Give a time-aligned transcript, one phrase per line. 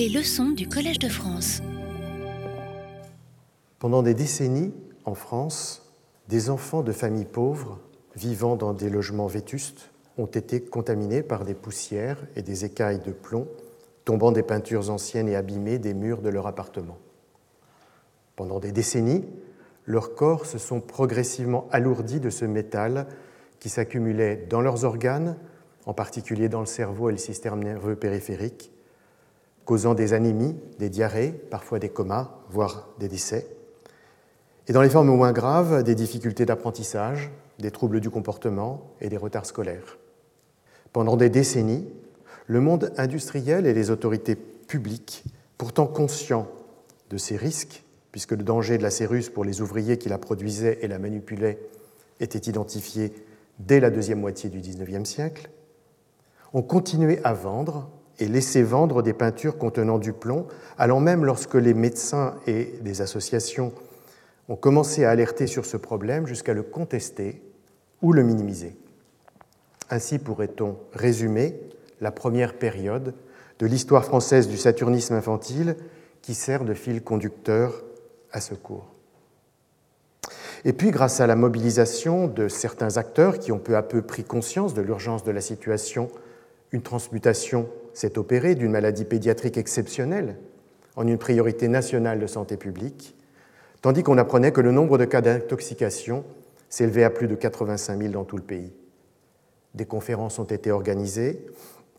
[0.00, 1.60] Les leçons du Collège de France.
[3.78, 4.72] Pendant des décennies,
[5.04, 5.92] en France,
[6.26, 7.78] des enfants de familles pauvres
[8.16, 13.12] vivant dans des logements vétustes ont été contaminés par des poussières et des écailles de
[13.12, 13.46] plomb
[14.06, 16.96] tombant des peintures anciennes et abîmées des murs de leur appartement.
[18.36, 19.26] Pendant des décennies,
[19.84, 23.06] leurs corps se sont progressivement alourdis de ce métal
[23.58, 25.36] qui s'accumulait dans leurs organes,
[25.84, 28.72] en particulier dans le cerveau et le système nerveux périphérique,
[29.64, 33.46] causant des anémies, des diarrhées, parfois des comas, voire des décès.
[34.68, 39.16] Et dans les formes moins graves, des difficultés d'apprentissage, des troubles du comportement et des
[39.16, 39.98] retards scolaires.
[40.92, 41.86] Pendant des décennies,
[42.46, 45.24] le monde industriel et les autorités publiques,
[45.58, 46.48] pourtant conscients
[47.10, 50.78] de ces risques, puisque le danger de la céruse pour les ouvriers qui la produisaient
[50.82, 51.58] et la manipulaient
[52.18, 53.12] était identifié
[53.58, 55.50] dès la deuxième moitié du XIXe siècle,
[56.52, 57.88] ont continué à vendre
[58.20, 60.46] et laisser vendre des peintures contenant du plomb,
[60.78, 63.72] allant même lorsque les médecins et des associations
[64.48, 67.42] ont commencé à alerter sur ce problème jusqu'à le contester
[68.02, 68.76] ou le minimiser.
[69.88, 71.58] Ainsi pourrait-on résumer
[72.00, 73.14] la première période
[73.58, 75.76] de l'histoire française du saturnisme infantile
[76.22, 77.82] qui sert de fil conducteur
[78.32, 78.86] à ce cours.
[80.64, 84.24] Et puis, grâce à la mobilisation de certains acteurs qui ont peu à peu pris
[84.24, 86.10] conscience de l'urgence de la situation,
[86.72, 87.68] une transmutation
[88.00, 90.38] s'est opérée d'une maladie pédiatrique exceptionnelle
[90.96, 93.14] en une priorité nationale de santé publique,
[93.82, 96.24] tandis qu'on apprenait que le nombre de cas d'intoxication
[96.70, 98.72] s'élevait à plus de 85 000 dans tout le pays.
[99.74, 101.44] Des conférences ont été organisées,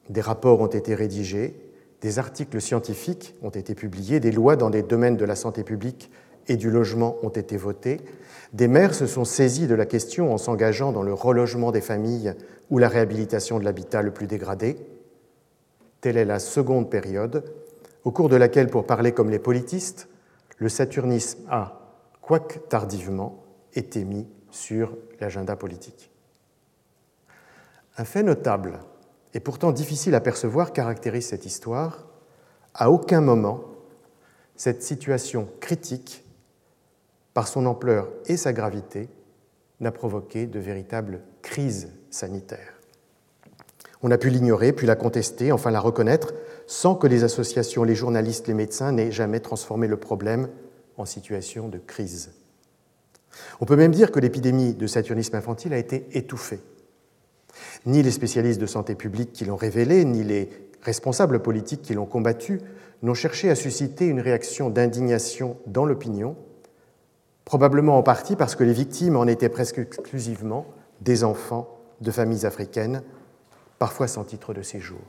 [0.09, 1.55] des rapports ont été rédigés,
[2.02, 6.09] des articles scientifiques ont été publiés, des lois dans des domaines de la santé publique
[6.47, 8.02] et du logement ont été votées,
[8.53, 12.33] des maires se sont saisis de la question en s'engageant dans le relogement des familles
[12.72, 14.77] ou la réhabilitation de l'habitat le plus dégradé.
[16.02, 17.44] Telle est la seconde période,
[18.03, 20.09] au cours de laquelle, pour parler comme les politistes,
[20.57, 21.80] le saturnisme a,
[22.21, 26.12] quoique tardivement, été mis sur l'agenda politique.
[27.97, 28.79] Un fait notable
[29.34, 32.06] et pourtant difficile à percevoir caractérise cette histoire.
[32.73, 33.63] À aucun moment,
[34.56, 36.25] cette situation critique
[37.33, 39.09] par son ampleur et sa gravité,
[39.79, 42.70] n'a provoqué de véritable crise sanitaire.
[44.03, 46.34] On a pu l'ignorer, puis la contester, enfin la reconnaître,
[46.66, 50.50] sans que les associations, les journalistes, les médecins n'aient jamais transformé le problème
[50.97, 52.31] en situation de crise.
[53.59, 56.59] On peut même dire que l'épidémie de saturnisme infantile a été étouffée.
[57.85, 60.50] Ni les spécialistes de santé publique qui l'ont révélé, ni les
[60.81, 62.62] responsables politiques qui l'ont combattu
[63.03, 66.35] n'ont cherché à susciter une réaction d'indignation dans l'opinion,
[67.45, 70.66] probablement en partie parce que les victimes en étaient presque exclusivement
[71.01, 73.01] des enfants de familles africaines,
[73.81, 75.02] parfois sans titre de séjour.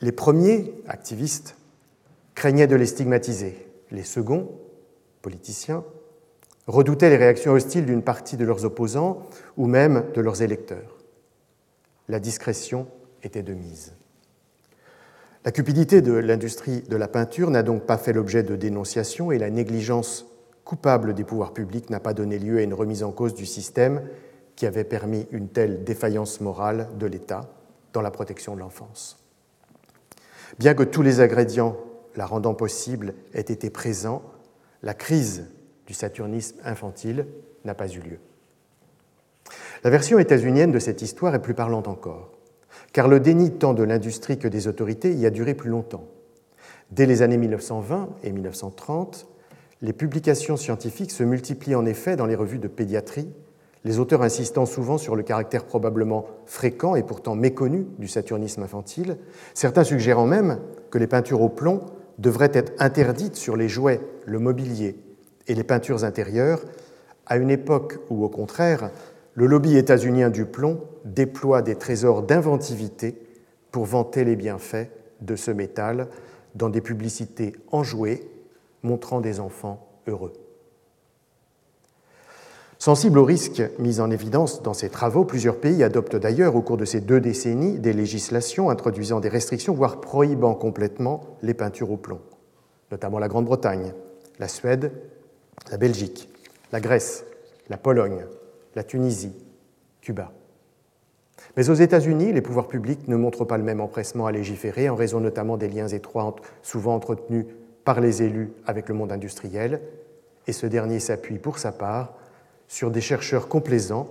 [0.00, 1.56] Les premiers activistes
[2.36, 3.66] craignaient de les stigmatiser.
[3.90, 4.52] Les seconds,
[5.20, 5.82] politiciens,
[6.68, 9.26] redoutaient les réactions hostiles d'une partie de leurs opposants
[9.56, 10.98] ou même de leurs électeurs.
[12.08, 12.86] La discrétion
[13.24, 13.94] était de mise.
[15.44, 19.38] La cupidité de l'industrie de la peinture n'a donc pas fait l'objet de dénonciations et
[19.38, 20.24] la négligence
[20.64, 24.02] coupable des pouvoirs publics n'a pas donné lieu à une remise en cause du système
[24.56, 27.48] qui avait permis une telle défaillance morale de l'État
[27.92, 29.18] dans la protection de l'enfance.
[30.58, 31.76] Bien que tous les ingrédients
[32.16, 34.22] la rendant possible aient été présents,
[34.82, 35.46] la crise
[35.86, 37.26] du saturnisme infantile
[37.64, 38.18] n'a pas eu lieu.
[39.82, 42.34] La version états-unienne de cette histoire est plus parlante encore
[42.94, 46.06] car le déni tant de l'industrie que des autorités y a duré plus longtemps.
[46.92, 49.26] Dès les années 1920 et 1930,
[49.82, 53.28] les publications scientifiques se multiplient en effet dans les revues de pédiatrie,
[53.84, 59.18] les auteurs insistant souvent sur le caractère probablement fréquent et pourtant méconnu du saturnisme infantile,
[59.52, 60.58] certains suggérant même
[60.90, 61.82] que les peintures au plomb
[62.18, 64.96] devraient être interdites sur les jouets, le mobilier
[65.46, 66.62] et les peintures intérieures,
[67.26, 68.90] à une époque où, au contraire,
[69.34, 73.20] le lobby états-unien du plomb déploie des trésors d'inventivité
[73.70, 74.88] pour vanter les bienfaits
[75.20, 76.08] de ce métal
[76.54, 78.30] dans des publicités enjouées
[78.82, 80.43] montrant des enfants heureux.
[82.84, 86.76] Sensibles aux risques mis en évidence dans ces travaux, plusieurs pays adoptent d'ailleurs au cours
[86.76, 91.96] de ces deux décennies des législations introduisant des restrictions, voire prohibant complètement les peintures au
[91.96, 92.20] plomb,
[92.92, 93.94] notamment la Grande-Bretagne,
[94.38, 94.92] la Suède,
[95.70, 96.28] la Belgique,
[96.72, 97.24] la Grèce,
[97.70, 98.26] la Pologne,
[98.74, 99.32] la Tunisie,
[100.02, 100.30] Cuba.
[101.56, 104.94] Mais aux États-Unis, les pouvoirs publics ne montrent pas le même empressement à légiférer, en
[104.94, 107.46] raison notamment des liens étroits souvent entretenus
[107.86, 109.80] par les élus avec le monde industriel,
[110.46, 112.12] et ce dernier s'appuie pour sa part
[112.68, 114.08] sur des chercheurs complaisants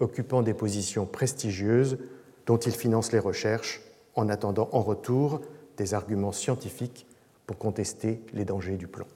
[0.00, 1.98] occupant des positions prestigieuses
[2.46, 3.82] dont il finance les recherches
[4.14, 5.40] en attendant en retour
[5.76, 7.06] des arguments scientifiques
[7.46, 9.06] pour contester les dangers du plomb.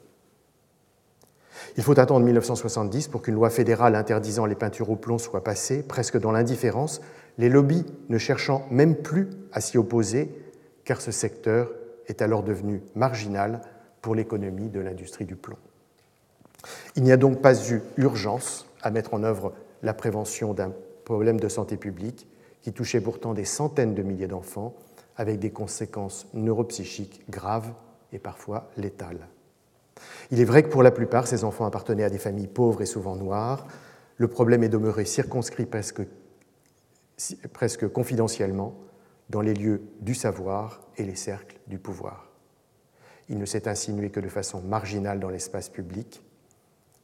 [1.77, 5.83] Il faut attendre 1970 pour qu'une loi fédérale interdisant les peintures au plomb soit passée,
[5.83, 7.01] presque dans l'indifférence,
[7.39, 10.31] les lobbies ne cherchant même plus à s'y opposer,
[10.85, 11.71] car ce secteur
[12.07, 13.61] est alors devenu marginal
[14.01, 15.57] pour l'économie de l'industrie du plomb.
[16.95, 19.53] Il n'y a donc pas eu urgence à mettre en œuvre
[19.83, 20.73] la prévention d'un
[21.05, 22.29] problème de santé publique
[22.63, 24.75] qui touchait pourtant des centaines de milliers d'enfants
[25.17, 27.73] avec des conséquences neuropsychiques graves
[28.13, 29.29] et parfois létales.
[30.31, 32.87] Il est vrai que pour la plupart, ces enfants appartenaient à des familles pauvres et
[32.87, 33.67] souvent noires.
[34.19, 36.03] Le problème est demeuré circonscrit presque,
[37.53, 38.75] presque confidentiellement
[39.31, 42.31] dans les lieux du savoir et les cercles du pouvoir.
[43.29, 46.23] Il ne s'est insinué que de façon marginale dans l'espace public.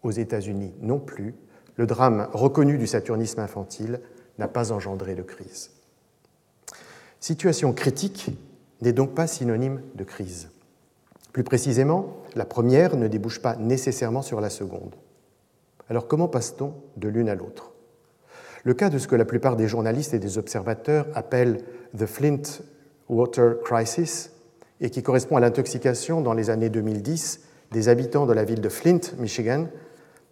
[0.03, 1.35] Aux États-Unis non plus,
[1.77, 4.01] le drame reconnu du saturnisme infantile
[4.39, 5.71] n'a pas engendré de crise.
[7.21, 8.31] Situation critique
[8.81, 10.51] n'est donc pas synonyme de crise.
[11.33, 14.95] Plus précisément, la première ne débouche pas nécessairement sur la seconde.
[15.89, 17.73] Alors comment passe-t-on de l'une à l'autre?
[18.65, 21.65] Le cas de ce que la plupart des journalistes et des observateurs appellent
[21.97, 22.43] the Flint
[23.09, 24.33] Water Crisis
[24.81, 27.41] et qui correspond à l'intoxication dans les années 2010
[27.73, 29.67] des habitants de la ville de Flint, Michigan,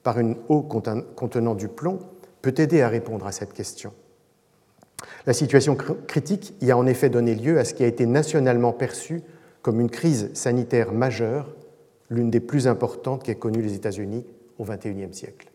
[0.03, 1.99] par une eau contenant du plomb,
[2.43, 3.93] peut aider à répondre à cette question.
[5.27, 8.73] La situation critique y a en effet donné lieu à ce qui a été nationalement
[8.73, 9.23] perçu
[9.63, 11.55] comme une crise sanitaire majeure,
[12.09, 14.25] l'une des plus importantes qu'aient connues les États-Unis
[14.59, 15.51] au XXIe siècle.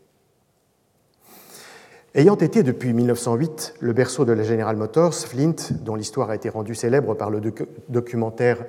[2.14, 6.48] Ayant été depuis 1908 le berceau de la General Motors, Flint, dont l'histoire a été
[6.48, 7.42] rendue célèbre par le
[7.90, 8.66] documentaire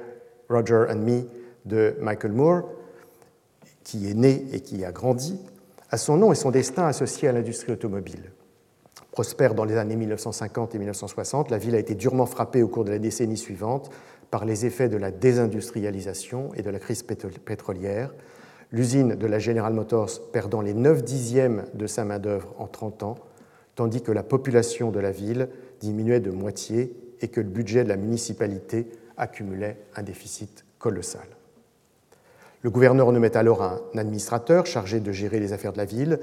[0.49, 1.23] Roger and Me
[1.65, 2.63] de Michael Moore,
[3.85, 5.39] qui est né et qui a grandi,
[5.91, 8.33] a son nom et son destin associés à l'industrie automobile.
[9.13, 12.85] Prospère dans les années 1950 et 1960, la ville a été durement frappée au cours
[12.85, 13.91] de la décennie suivante
[14.31, 18.13] par les effets de la désindustrialisation et de la crise pétrolière,
[18.73, 23.15] l'usine de la General Motors perdant les 9 dixièmes de sa main-d'œuvre en 30 ans,
[23.75, 25.49] tandis que la population de la ville
[25.81, 31.36] diminuait de moitié et que le budget de la municipalité accumulait un déficit colossal.
[32.67, 36.19] Le gouverneur nommait alors un administrateur chargé de gérer les affaires de la ville,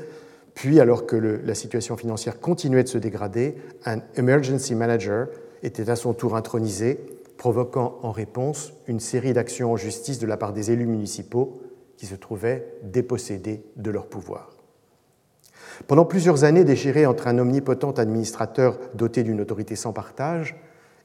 [0.56, 3.56] puis, alors que la situation financière continuait de se dégrader,
[3.86, 5.30] un emergency manager
[5.64, 7.00] était à son tour intronisé
[7.38, 11.62] provoquant en réponse une série d'actions en justice de la part des élus municipaux
[11.96, 14.50] qui se trouvaient dépossédés de leur pouvoir.
[15.88, 20.58] Pendant plusieurs années déchirées entre un omnipotent administrateur doté d'une autorité sans partage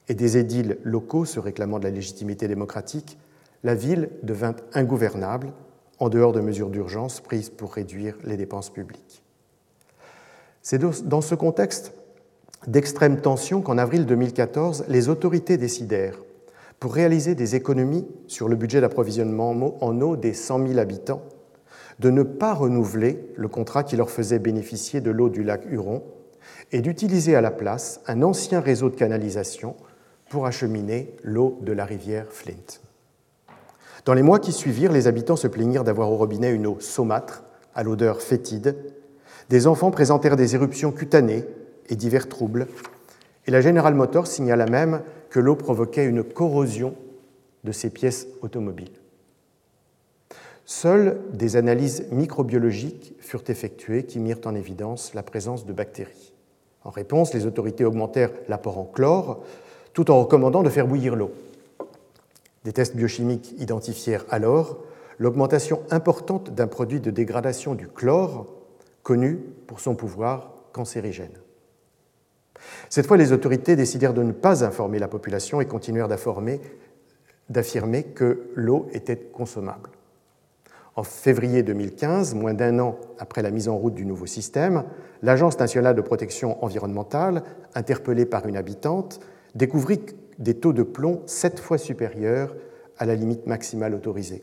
[0.08, 3.19] et des édiles locaux se réclamant de la légitimité démocratique,
[3.64, 5.52] la ville devint ingouvernable
[5.99, 9.22] en dehors de mesures d'urgence prises pour réduire les dépenses publiques.
[10.62, 11.93] C'est dans ce contexte
[12.66, 16.19] d'extrême tension qu'en avril 2014, les autorités décidèrent
[16.81, 21.22] pour réaliser des économies sur le budget d'approvisionnement en eau des 100 000 habitants,
[21.99, 26.05] de ne pas renouveler le contrat qui leur faisait bénéficier de l'eau du lac Huron
[26.70, 29.75] et d'utiliser à la place un ancien réseau de canalisation
[30.28, 32.88] pour acheminer l'eau de la rivière Flint.
[34.04, 37.44] Dans les mois qui suivirent, les habitants se plaignirent d'avoir au robinet une eau saumâtre,
[37.74, 38.76] à l'odeur fétide.
[39.48, 41.44] Des enfants présentèrent des éruptions cutanées
[41.88, 42.66] et divers troubles,
[43.46, 45.00] et la General Motors signala même
[45.30, 46.94] que l'eau provoquait une corrosion
[47.64, 48.92] de ses pièces automobiles.
[50.67, 56.34] Seules des analyses microbiologiques furent effectuées qui mirent en évidence la présence de bactéries.
[56.84, 59.43] En réponse, les autorités augmentèrent l'apport en chlore
[59.94, 61.32] tout en recommandant de faire bouillir l'eau.
[62.69, 64.84] Des tests biochimiques identifièrent alors
[65.19, 68.44] l'augmentation importante d'un produit de dégradation du chlore
[69.03, 71.32] connu pour son pouvoir cancérigène.
[72.91, 78.51] Cette fois, les autorités décidèrent de ne pas informer la population et continuèrent d'affirmer que
[78.55, 79.89] l'eau était consommable.
[80.94, 84.84] En février 2015, moins d'un an après la mise en route du nouveau système,
[85.22, 87.44] l'Agence nationale de protection environnementale,
[87.75, 89.20] interpellée par une habitante,
[89.55, 90.03] découvrit
[90.38, 92.54] des taux de plomb sept fois supérieurs
[92.98, 94.42] à la limite maximale autorisée.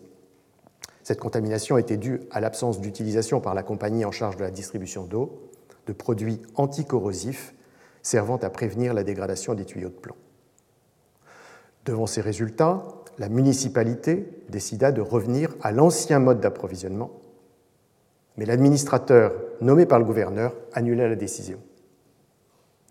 [1.03, 5.03] Cette contamination était due à l'absence d'utilisation par la compagnie en charge de la distribution
[5.03, 5.49] d'eau
[5.87, 7.53] de produits anticorrosifs
[8.01, 10.15] servant à prévenir la dégradation des tuyaux de plomb.
[11.85, 12.83] Devant ces résultats,
[13.17, 17.11] la municipalité décida de revenir à l'ancien mode d'approvisionnement,
[18.37, 21.59] mais l'administrateur nommé par le gouverneur annula la décision.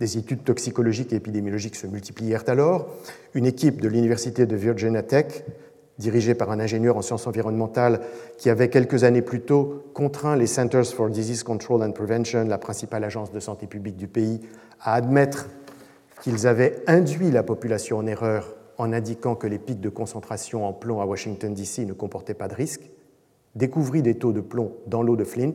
[0.01, 2.89] Des études toxicologiques et épidémiologiques se multiplièrent alors.
[3.35, 5.45] Une équipe de l'université de Virginia Tech,
[5.99, 8.01] dirigée par un ingénieur en sciences environnementales
[8.37, 12.59] qui avait quelques années plus tôt contraint les Centers for Disease Control and Prevention, la
[12.59, 14.41] principale agence de santé publique du pays,
[14.81, 15.49] à admettre
[16.23, 20.73] qu'ils avaient induit la population en erreur en indiquant que les pics de concentration en
[20.73, 21.85] plomb à Washington, D.C.
[21.85, 22.91] ne comportaient pas de risque,
[23.55, 25.55] découvrit des taux de plomb dans l'eau de Flint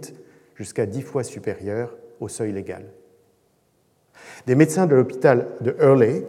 [0.55, 2.86] jusqu'à dix fois supérieurs au seuil légal.
[4.47, 6.25] Des médecins de l'hôpital de Hurley,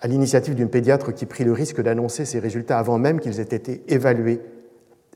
[0.00, 3.42] à l'initiative d'une pédiatre qui prit le risque d'annoncer ces résultats avant même qu'ils aient
[3.42, 4.40] été évalués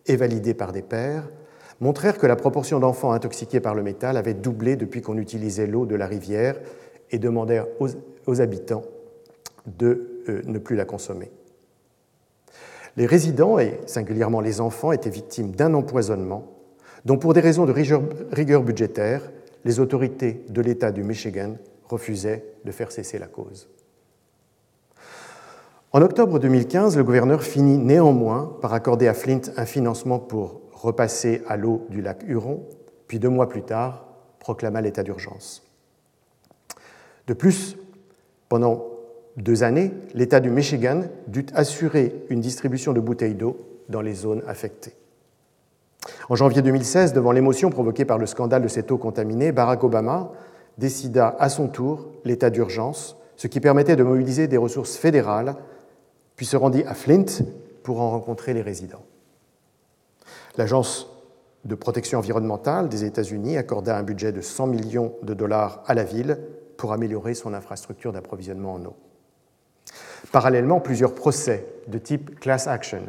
[0.07, 1.29] et validés par des pairs,
[1.81, 5.87] montrèrent que la proportion d'enfants intoxiqués par le métal avait doublé depuis qu'on utilisait l'eau
[5.87, 6.59] de la rivière
[7.11, 7.67] et demandèrent
[8.27, 8.85] aux, habitants
[9.67, 11.31] de euh, ne plus la consommer.
[12.97, 16.53] Les résidents, et singulièrement les enfants, étaient victimes d'un empoisonnement
[17.05, 19.31] dont, pour des raisons de rigueur budgétaire,
[19.65, 21.57] les autorités de l'État du Michigan
[21.89, 23.69] refusaient de faire cesser la cause.
[25.93, 31.43] En octobre 2015, le gouverneur finit néanmoins par accorder à Flint un financement pour repasser
[31.49, 32.65] à l'eau du lac Huron,
[33.09, 34.07] puis deux mois plus tard,
[34.41, 35.63] proclama l'état d'urgence.
[37.27, 37.77] De plus,
[38.49, 38.85] pendant
[39.37, 44.43] deux années, l'État du Michigan dut assurer une distribution de bouteilles d'eau dans les zones
[44.47, 44.95] affectées.
[46.29, 50.33] En janvier 2016, devant l'émotion provoquée par le scandale de cette eau contaminée, Barack Obama
[50.79, 55.57] décida à son tour l'état d'urgence, ce qui permettait de mobiliser des ressources fédérales,
[56.37, 57.25] puis se rendit à Flint
[57.83, 59.05] pour en rencontrer les résidents.
[60.57, 61.11] L'Agence
[61.65, 66.05] de protection environnementale des États-Unis accorda un budget de 100 millions de dollars à la
[66.05, 66.39] ville
[66.77, 68.97] pour améliorer son infrastructure d'approvisionnement en eau.
[70.33, 73.03] Parallèlement, plusieurs procès de type class action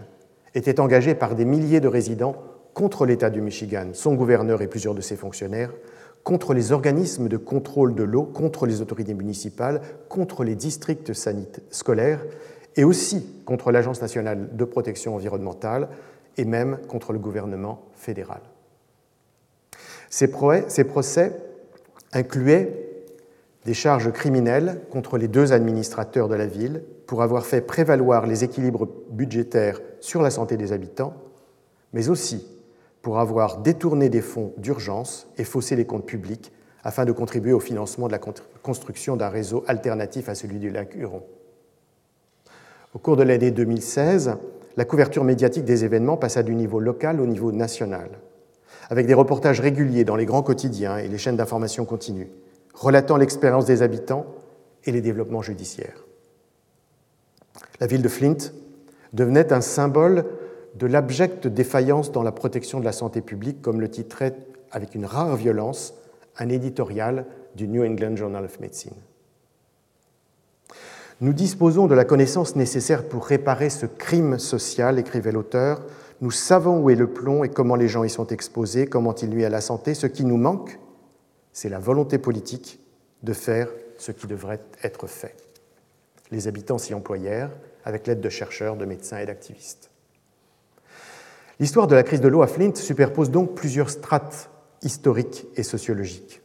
[0.55, 2.35] étaient engagés par des milliers de résidents
[2.73, 5.71] contre l'État du Michigan, son gouverneur et plusieurs de ses fonctionnaires,
[6.27, 9.79] contre les organismes de contrôle de l'eau, contre les autorités municipales,
[10.09, 11.13] contre les districts
[11.71, 12.21] scolaires
[12.75, 15.87] et aussi contre l'Agence nationale de protection environnementale
[16.35, 18.41] et même contre le gouvernement fédéral.
[20.09, 21.31] Ces procès
[22.11, 22.73] incluaient
[23.63, 28.43] des charges criminelles contre les deux administrateurs de la ville pour avoir fait prévaloir les
[28.43, 31.13] équilibres budgétaires sur la santé des habitants,
[31.93, 32.45] mais aussi
[33.01, 36.51] pour avoir détourné des fonds d'urgence et faussé les comptes publics
[36.83, 38.19] afin de contribuer au financement de la
[38.61, 41.23] construction d'un réseau alternatif à celui du lac Huron.
[42.93, 44.37] Au cours de l'année 2016,
[44.77, 48.09] la couverture médiatique des événements passa du niveau local au niveau national,
[48.89, 52.31] avec des reportages réguliers dans les grands quotidiens et les chaînes d'information continues,
[52.73, 54.25] relatant l'expérience des habitants
[54.85, 56.05] et les développements judiciaires.
[57.79, 58.37] La ville de Flint
[59.13, 60.25] devenait un symbole
[60.77, 64.35] de l'abjecte défaillance dans la protection de la santé publique, comme le titrait
[64.71, 65.93] avec une rare violence
[66.37, 68.93] un éditorial du New England Journal of Medicine.
[71.19, 75.81] Nous disposons de la connaissance nécessaire pour réparer ce crime social, écrivait l'auteur.
[76.21, 79.29] Nous savons où est le plomb et comment les gens y sont exposés, comment il
[79.29, 79.95] nuit à la santé.
[79.95, 80.77] Ce qui nous manque,
[81.53, 82.79] c'est la volonté politique
[83.23, 83.67] de faire
[83.97, 85.35] ce qui devrait être fait.
[86.29, 87.49] Les habitants s'y employèrent
[87.83, 89.89] avec l'aide de chercheurs, de médecins et d'activistes.
[91.59, 94.51] L'histoire de la crise de l'eau à Flint superpose donc plusieurs strates
[94.83, 96.41] historiques et sociologiques.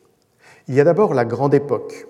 [0.68, 2.06] Il y a d'abord la grande époque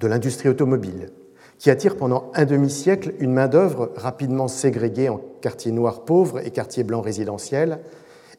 [0.00, 1.10] de l'industrie automobile,
[1.58, 6.84] qui attire pendant un demi-siècle une main-d'œuvre rapidement ségrégée en quartiers noirs pauvres et quartiers
[6.84, 7.80] blancs résidentiels,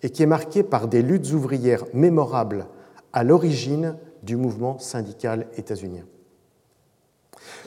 [0.03, 2.67] et qui est marquée par des luttes ouvrières mémorables
[3.13, 6.03] à l'origine du mouvement syndical états-unien.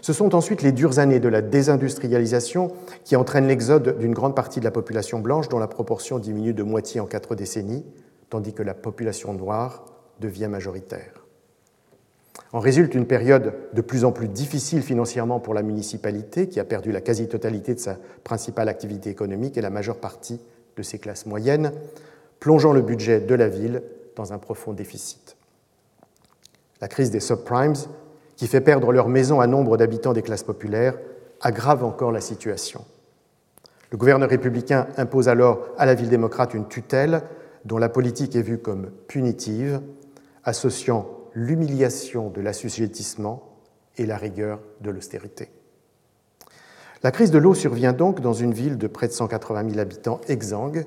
[0.02, 2.72] Ce sont ensuite les dures années de la désindustrialisation
[3.04, 6.62] qui entraînent l'exode d'une grande partie de la population blanche dont la proportion diminue de
[6.62, 7.84] moitié en quatre décennies,
[8.30, 9.84] tandis que la population noire
[10.20, 11.24] devient majoritaire.
[12.52, 16.64] En résulte une période de plus en plus difficile financièrement pour la municipalité, qui a
[16.64, 20.40] perdu la quasi-totalité de sa principale activité économique et la majeure partie
[20.76, 21.72] de ses classes moyennes,
[22.40, 23.82] plongeant le budget de la ville
[24.16, 25.36] dans un profond déficit.
[26.80, 27.74] La crise des subprimes,
[28.36, 30.98] qui fait perdre leur maison à nombre d'habitants des classes populaires,
[31.40, 32.84] aggrave encore la situation.
[33.90, 37.22] Le gouverneur républicain impose alors à la ville démocrate une tutelle
[37.64, 39.80] dont la politique est vue comme punitive,
[40.42, 43.42] associant l'humiliation de l'assujettissement
[43.96, 45.48] et la rigueur de l'austérité.
[47.02, 50.20] La crise de l'eau survient donc dans une ville de près de 180 000 habitants
[50.26, 50.86] exsangue,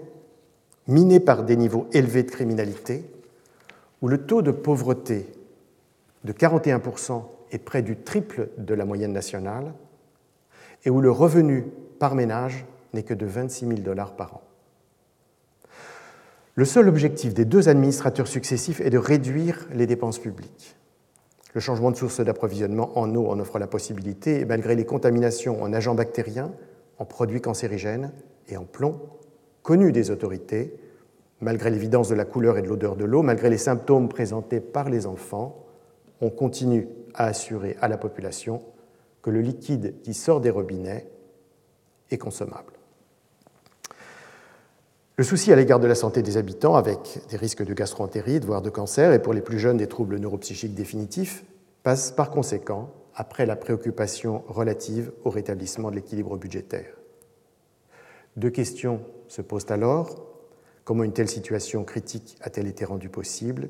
[0.87, 3.09] minée par des niveaux élevés de criminalité,
[4.01, 5.27] où le taux de pauvreté
[6.23, 9.73] de 41% est près du triple de la moyenne nationale,
[10.85, 11.65] et où le revenu
[11.99, 14.41] par ménage n'est que de 26 000 dollars par an.
[16.55, 20.75] Le seul objectif des deux administrateurs successifs est de réduire les dépenses publiques.
[21.53, 25.61] Le changement de source d'approvisionnement en eau en offre la possibilité, et malgré les contaminations
[25.61, 26.51] en agents bactériens,
[26.97, 28.11] en produits cancérigènes
[28.47, 28.99] et en plomb,
[29.61, 30.73] connus des autorités,
[31.41, 34.89] malgré l'évidence de la couleur et de l'odeur de l'eau, malgré les symptômes présentés par
[34.89, 35.63] les enfants,
[36.21, 38.63] on continue à assurer à la population
[39.21, 41.09] que le liquide qui sort des robinets
[42.11, 42.73] et consommables.
[45.17, 48.61] Le souci à l'égard de la santé des habitants, avec des risques de gastroentérite, voire
[48.61, 51.43] de cancer, et pour les plus jeunes des troubles neuropsychiques définitifs,
[51.81, 56.95] passe par conséquent après la préoccupation relative au rétablissement de l'équilibre budgétaire.
[58.35, 60.23] Deux questions se posent alors.
[60.83, 63.69] Comment une telle situation critique a-t-elle été rendue possible?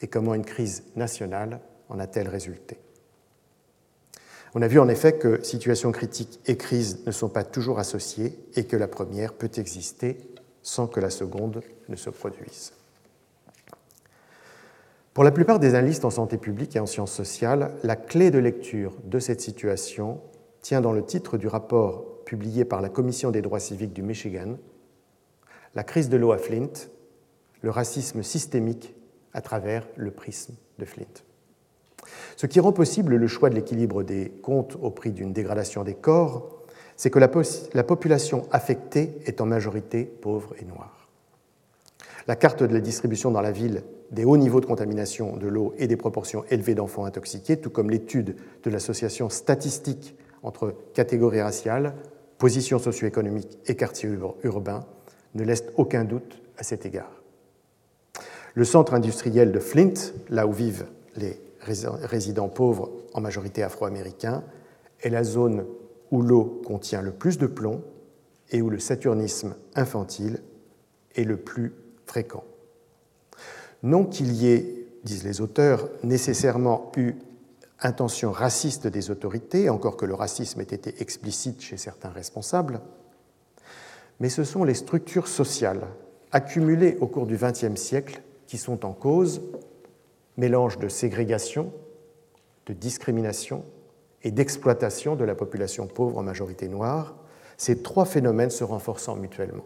[0.00, 1.60] Et comment une crise nationale
[1.90, 2.78] en a-t-elle résulté?
[4.54, 8.38] On a vu en effet que situation critique et crise ne sont pas toujours associées
[8.56, 10.18] et que la première peut exister
[10.62, 12.72] sans que la seconde ne se produise.
[15.14, 18.38] Pour la plupart des analystes en santé publique et en sciences sociales, la clé de
[18.38, 20.20] lecture de cette situation
[20.62, 24.56] tient dans le titre du rapport publié par la Commission des droits civiques du Michigan,
[25.74, 26.88] La crise de l'eau à Flint,
[27.62, 28.94] le racisme systémique
[29.32, 31.04] à travers le prisme de Flint.
[32.36, 35.94] Ce qui rend possible le choix de l'équilibre des comptes au prix d'une dégradation des
[35.94, 36.60] corps
[37.00, 41.08] c'est que la, population affectée est en majorité pauvre et noire.
[42.26, 45.72] La carte de la distribution dans la ville des hauts niveaux de contamination de l'eau
[45.78, 51.94] et des proportions élevées d'enfants intoxiqués, tout comme l'étude de l'association statistique entre catégories raciales,
[52.36, 54.10] position socio-économique et quartiers
[54.42, 54.84] urbains,
[55.34, 57.22] ne laissent aucun doute à cet égard.
[58.52, 59.94] Le centre industriel de Flint,
[60.28, 60.84] là où vivent
[61.16, 61.40] les
[62.02, 64.44] résidents pauvres, en majorité afro-américains,
[65.00, 65.64] est la zone
[66.10, 67.82] où l'eau contient le plus de plomb
[68.50, 70.40] et où le saturnisme infantile
[71.14, 71.72] est le plus
[72.06, 72.44] fréquent.
[73.82, 77.14] Non qu'il y ait, disent les auteurs, nécessairement eu
[77.80, 82.80] intention raciste des autorités, encore que le racisme ait été explicite chez certains responsables,
[84.18, 85.86] mais ce sont les structures sociales
[86.30, 89.40] accumulées au cours du XXe siècle qui sont en cause,
[90.40, 91.70] mélange de ségrégation,
[92.66, 93.62] de discrimination
[94.22, 97.14] et d'exploitation de la population pauvre en majorité noire,
[97.58, 99.64] ces trois phénomènes se renforçant mutuellement.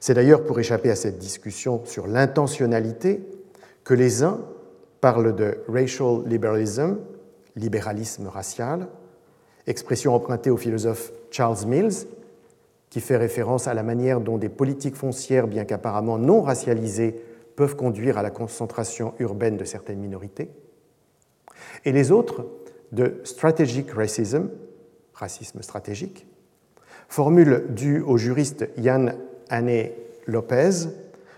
[0.00, 3.24] C'est d'ailleurs pour échapper à cette discussion sur l'intentionnalité
[3.84, 4.40] que les uns
[5.00, 6.98] parlent de racial liberalism,
[7.54, 8.88] libéralisme racial,
[9.66, 12.06] expression empruntée au philosophe Charles Mills,
[12.88, 17.22] qui fait référence à la manière dont des politiques foncières, bien qu'apparemment non racialisées,
[17.60, 20.48] peuvent conduire à la concentration urbaine de certaines minorités.
[21.84, 22.46] Et les autres
[22.90, 24.48] de strategic racism,
[25.12, 26.26] racisme stratégique,
[27.06, 29.14] formule due au juriste Yann
[29.50, 29.90] Anne
[30.26, 30.70] Lopez,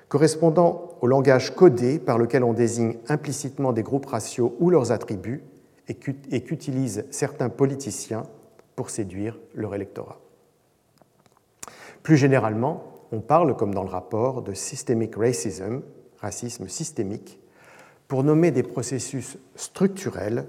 [0.09, 5.43] correspondant au langage codé par lequel on désigne implicitement des groupes raciaux ou leurs attributs
[5.89, 8.23] et qu'utilisent certains politiciens
[8.77, 10.21] pour séduire leur électorat.
[12.05, 15.83] Plus généralement, on parle, comme dans le rapport, de systemic racism,
[16.23, 17.39] racisme systémique,
[18.09, 20.47] pour nommer des processus structurels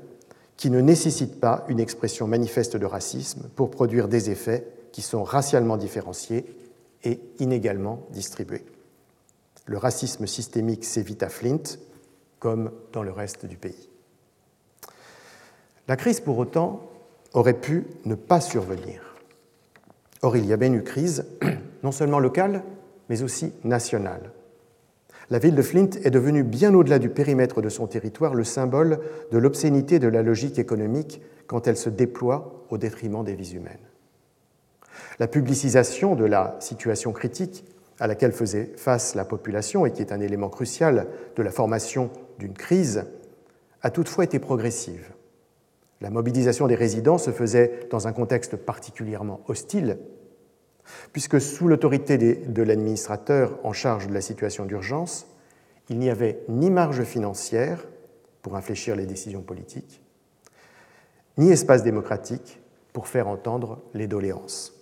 [0.55, 5.23] qui ne nécessite pas une expression manifeste de racisme pour produire des effets qui sont
[5.23, 6.45] racialement différenciés
[7.03, 8.65] et inégalement distribués.
[9.65, 11.63] Le racisme systémique s'évite à Flint
[12.39, 13.89] comme dans le reste du pays.
[15.87, 16.89] La crise, pour autant,
[17.33, 19.15] aurait pu ne pas survenir.
[20.21, 21.25] Or, il y a bien eu crise,
[21.83, 22.63] non seulement locale,
[23.09, 24.31] mais aussi nationale.
[25.33, 28.99] La ville de Flint est devenue bien au-delà du périmètre de son territoire le symbole
[29.31, 33.89] de l'obscénité de la logique économique quand elle se déploie au détriment des vies humaines.
[35.17, 37.65] La publicisation de la situation critique
[37.99, 42.11] à laquelle faisait face la population et qui est un élément crucial de la formation
[42.37, 43.05] d'une crise
[43.81, 45.13] a toutefois été progressive.
[45.99, 49.97] La mobilisation des résidents se faisait dans un contexte particulièrement hostile
[51.11, 55.27] puisque sous l'autorité de l'administrateur en charge de la situation d'urgence,
[55.89, 57.85] il n'y avait ni marge financière
[58.41, 60.01] pour infléchir les décisions politiques,
[61.37, 62.61] ni espace démocratique
[62.93, 64.73] pour faire entendre les doléances.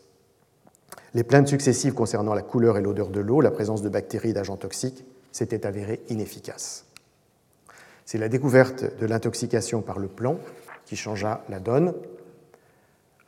[1.14, 4.34] Les plaintes successives concernant la couleur et l'odeur de l'eau, la présence de bactéries et
[4.34, 6.86] d'agents toxiques s'étaient avérées inefficaces.
[8.06, 10.40] C'est la découverte de l'intoxication par le plomb
[10.86, 11.94] qui changea la donne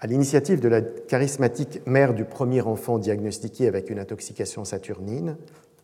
[0.04, 5.38] à l'initiative de la charismatique mère du premier enfant diagnostiqué avec une intoxication saturnine,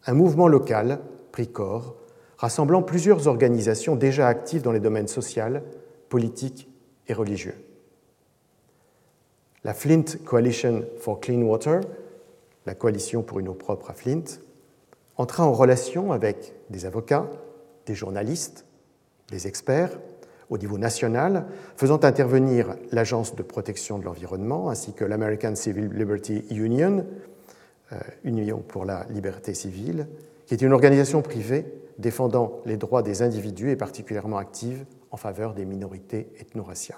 [0.06, 1.00] un mouvement local
[1.32, 1.96] prit corps,
[2.36, 5.64] rassemblant plusieurs organisations déjà actives dans les domaines social,
[6.10, 6.68] politique
[7.08, 7.56] et religieux.
[9.64, 11.80] La Flint Coalition for Clean Water,
[12.66, 14.26] la coalition pour une eau propre à Flint,
[15.16, 17.30] entra en relation avec des avocats,
[17.86, 18.66] des journalistes,
[19.30, 19.98] des experts,
[20.50, 21.46] au niveau national,
[21.78, 27.06] faisant intervenir l'Agence de protection de l'environnement ainsi que l'American Civil Liberty Union,
[27.94, 30.08] euh, Union pour la liberté civile,
[30.46, 31.66] qui est une organisation privée
[32.00, 36.98] défendant les droits des individus et particulièrement active en faveur des minorités ethno-raciales.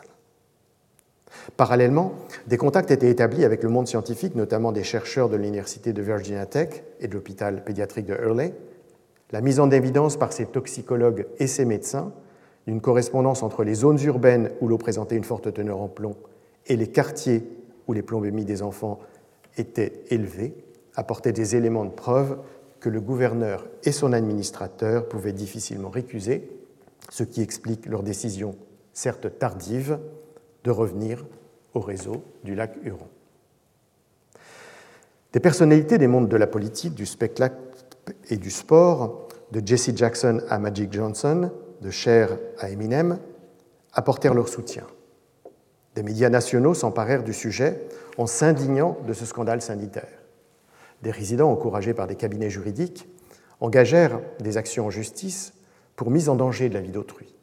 [1.57, 2.13] Parallèlement,
[2.47, 6.45] des contacts étaient établis avec le monde scientifique, notamment des chercheurs de l'Université de Virginia
[6.45, 8.53] Tech et de l'hôpital pédiatrique de Hurley.
[9.31, 12.11] La mise en évidence par ces toxicologues et ces médecins
[12.67, 16.15] d'une correspondance entre les zones urbaines où l'eau présentait une forte teneur en plomb
[16.67, 17.43] et les quartiers
[17.87, 18.99] où les plombémies des enfants
[19.57, 20.53] étaient élevées
[20.95, 22.37] apportait des éléments de preuve
[22.79, 26.49] que le gouverneur et son administrateur pouvaient difficilement récuser,
[27.09, 28.55] ce qui explique leur décision,
[28.93, 29.99] certes tardive,
[30.63, 31.25] de revenir
[31.73, 33.07] au réseau du lac Huron.
[35.33, 37.55] Des personnalités des mondes de la politique, du spectacle
[38.29, 43.19] et du sport, de Jesse Jackson à Magic Johnson, de Cher à Eminem,
[43.93, 44.85] apportèrent leur soutien.
[45.95, 50.07] Des médias nationaux s'emparèrent du sujet en s'indignant de ce scandale sanitaire.
[51.01, 53.07] Des résidents, encouragés par des cabinets juridiques,
[53.59, 55.53] engagèrent des actions en justice
[55.95, 57.35] pour mise en danger de la vie d'autrui.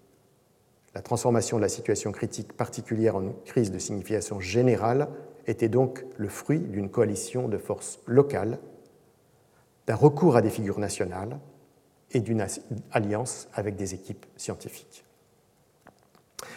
[0.95, 5.09] La transformation de la situation critique particulière en crise de signification générale
[5.47, 8.59] était donc le fruit d'une coalition de forces locales,
[9.87, 11.39] d'un recours à des figures nationales
[12.13, 12.45] et d'une
[12.91, 15.05] alliance avec des équipes scientifiques.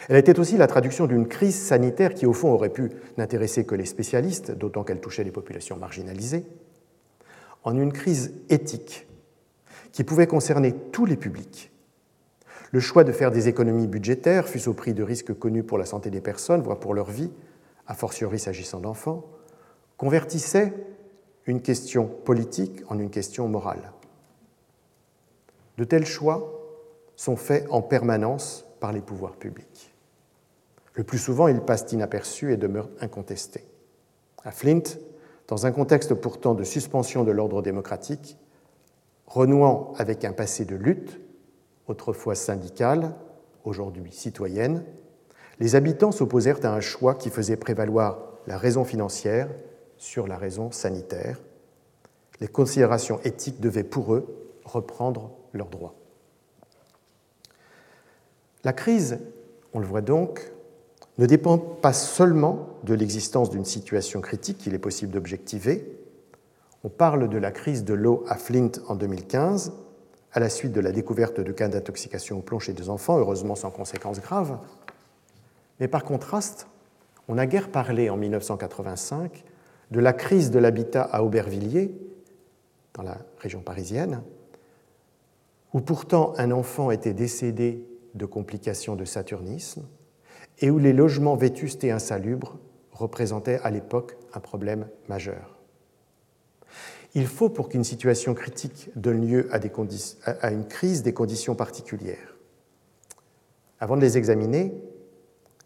[0.10, 3.76] Elle était aussi la traduction d'une crise sanitaire qui, au fond, aurait pu n'intéresser que
[3.76, 6.46] les spécialistes, d'autant qu'elle touchait les populations marginalisées,
[7.64, 9.08] en une crise éthique
[9.92, 11.72] qui pouvait concerner tous les publics.
[12.72, 15.86] Le choix de faire des économies budgétaires, fût au prix de risques connus pour la
[15.86, 17.32] santé des personnes, voire pour leur vie,
[17.88, 19.26] a fortiori s'agissant d'enfants,
[19.98, 20.74] convertissait
[21.46, 23.92] une question politique en une question morale.
[25.78, 26.62] De tels choix
[27.16, 29.94] sont faits en permanence par les pouvoirs publics.
[30.94, 33.66] Le plus souvent, ils passent inaperçus et demeurent incontestés.
[34.44, 34.84] À Flint,
[35.48, 38.38] dans un contexte pourtant de suspension de l'ordre démocratique,
[39.28, 41.20] renouant avec un passé de lutte,
[41.88, 43.14] autrefois syndicale,
[43.64, 44.84] aujourd'hui citoyenne,
[45.60, 49.48] les habitants s'opposèrent à un choix qui faisait prévaloir la raison financière
[49.98, 51.40] sur la raison sanitaire.
[52.40, 54.26] Les considérations éthiques devaient pour eux
[54.66, 55.96] reprendre leurs droits.
[58.64, 59.20] La crise,
[59.74, 60.52] on le voit donc,
[61.18, 65.98] ne dépend pas seulement de l'existence d'une situation critique qu'il est possible d'objectiver.
[66.84, 69.74] On parle de la crise de l'eau à Flint en 2015,
[70.34, 73.56] à la suite de la découverte de cas d'intoxication au plomb chez des enfants, heureusement
[73.56, 74.58] sans conséquences graves.
[75.80, 76.68] Mais par contraste,
[77.28, 79.44] on a guère parlé en 1985
[79.92, 81.92] de la crise de l'habitat à Aubervilliers,
[82.94, 84.22] dans la région parisienne,
[85.74, 89.88] où pourtant un enfant était décédé de complications de saturnisme,
[90.60, 92.60] et où les logements vétustes et insalubres
[92.92, 95.60] représentaient à l'époque un problème majeur.
[97.14, 102.38] Il faut, pour qu'une situation critique donne lieu à, une crise, des conditions particulières.
[103.80, 104.74] Avant de les examiner,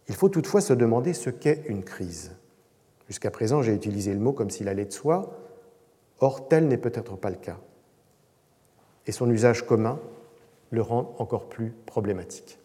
[0.08, 2.32] il faut toutefois se demander ce qu'est une crise.
[3.08, 5.38] Jusqu'à présent, j'ai utilisé le mot comme s'il allait de soi,
[6.20, 7.60] or tel n'est peut-être pas le cas.
[9.08, 10.00] Et son usage commun
[10.72, 12.60] le rend encore plus problématique.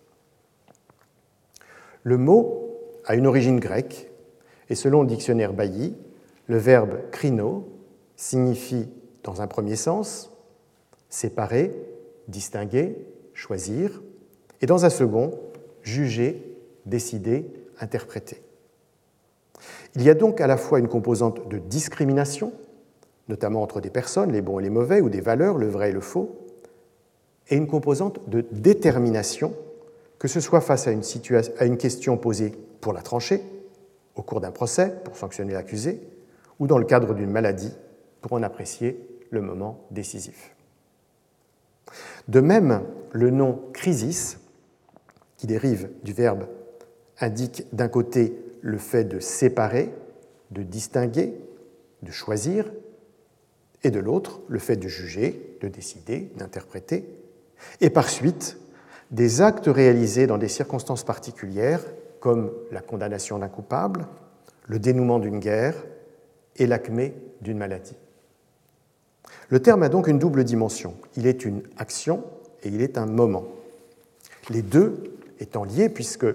[2.02, 4.10] Le mot a une origine grecque
[4.68, 5.96] et selon le dictionnaire Bailly,
[6.46, 7.68] le verbe krino
[8.16, 8.88] signifie
[9.22, 10.30] dans un premier sens
[11.10, 11.72] séparer,
[12.28, 12.96] distinguer,
[13.34, 14.00] choisir,
[14.60, 15.38] et dans un second,
[15.82, 17.46] juger, décider,
[17.80, 18.40] interpréter.
[19.96, 22.52] Il y a donc à la fois une composante de discrimination,
[23.30, 25.92] notamment entre des personnes, les bons et les mauvais, ou des valeurs, le vrai et
[25.92, 26.36] le faux,
[27.48, 29.54] et une composante de détermination
[30.20, 33.40] que ce soit face à une, question posée pour la trancher,
[34.16, 35.98] au cours d'un procès pour sanctionner l'accusé,
[36.58, 37.72] ou dans le cadre d'une maladie
[38.20, 40.54] pour en apprécier le moment décisif.
[42.28, 44.38] De même, le nom crisis,
[45.38, 46.46] qui dérive du verbe,
[47.18, 49.90] indique d'un côté le fait de séparer,
[50.50, 51.32] de distinguer,
[52.02, 52.70] de choisir,
[53.82, 57.08] et de l'autre le fait de juger, de décider, d'interpréter,
[57.80, 58.58] et par suite
[59.10, 61.82] des actes réalisés dans des circonstances particulières,
[62.20, 64.06] comme la condamnation d'un coupable,
[64.66, 65.74] le dénouement d'une guerre
[66.56, 67.96] et l'acmé d'une maladie.
[69.48, 70.94] Le terme a donc une double dimension.
[71.16, 72.22] Il est une action
[72.62, 73.44] et il est un moment.
[74.48, 76.26] Les deux étant liés, puisque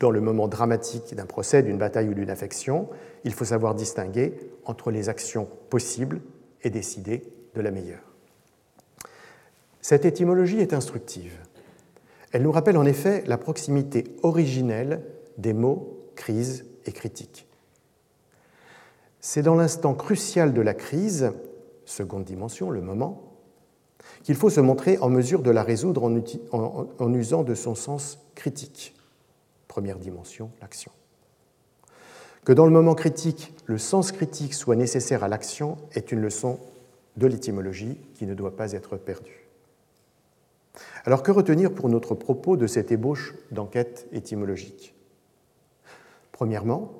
[0.00, 2.88] dans le moment dramatique d'un procès, d'une bataille ou d'une affection,
[3.24, 6.20] il faut savoir distinguer entre les actions possibles
[6.62, 7.22] et décider
[7.54, 8.02] de la meilleure.
[9.80, 11.38] Cette étymologie est instructive.
[12.32, 15.02] Elle nous rappelle en effet la proximité originelle
[15.38, 17.46] des mots crise et critique.
[19.20, 21.32] C'est dans l'instant crucial de la crise,
[21.86, 23.22] seconde dimension, le moment,
[24.22, 28.94] qu'il faut se montrer en mesure de la résoudre en, usant de son sens critique,
[29.68, 30.92] première dimension, l'action.
[32.48, 36.58] Que dans le moment critique, le sens critique soit nécessaire à l'action est une leçon
[37.18, 39.46] de l'étymologie qui ne doit pas être perdue.
[41.04, 44.94] Alors que retenir pour notre propos de cette ébauche d'enquête étymologique?
[46.32, 46.90] Premièrement,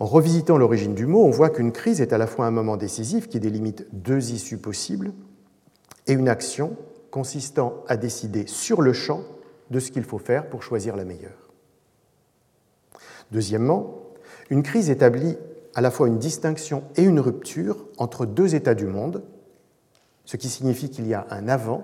[0.00, 2.76] en revisitant l'origine du mot, on voit qu'une crise est à la fois un moment
[2.76, 5.12] décisif qui délimite deux issues possibles
[6.08, 6.76] et une action
[7.12, 9.22] consistant à décider sur le champ
[9.70, 11.51] de ce qu'il faut faire pour choisir la meilleure.
[13.32, 14.12] Deuxièmement,
[14.50, 15.38] une crise établit
[15.74, 19.22] à la fois une distinction et une rupture entre deux états du monde,
[20.26, 21.82] ce qui signifie qu'il y a un avant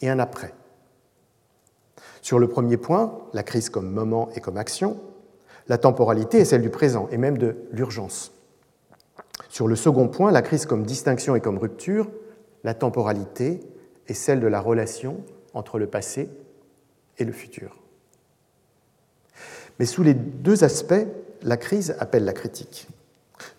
[0.00, 0.52] et un après.
[2.20, 5.00] Sur le premier point, la crise comme moment et comme action,
[5.68, 8.32] la temporalité est celle du présent et même de l'urgence.
[9.48, 12.10] Sur le second point, la crise comme distinction et comme rupture,
[12.64, 13.60] la temporalité
[14.08, 15.22] est celle de la relation
[15.54, 16.28] entre le passé
[17.18, 17.81] et le futur.
[19.78, 21.06] Mais sous les deux aspects,
[21.42, 22.88] la crise appelle la critique.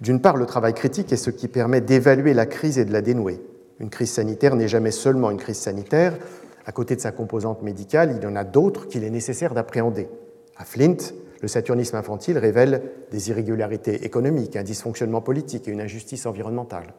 [0.01, 3.01] D'une part, le travail critique est ce qui permet d'évaluer la crise et de la
[3.01, 3.41] dénouer.
[3.79, 6.17] Une crise sanitaire n'est jamais seulement une crise sanitaire.
[6.65, 10.07] À côté de sa composante médicale, il y en a d'autres qu'il est nécessaire d'appréhender.
[10.55, 10.97] À Flint,
[11.41, 16.93] le saturnisme infantile révèle des irrégularités économiques, un dysfonctionnement politique et une injustice environnementale.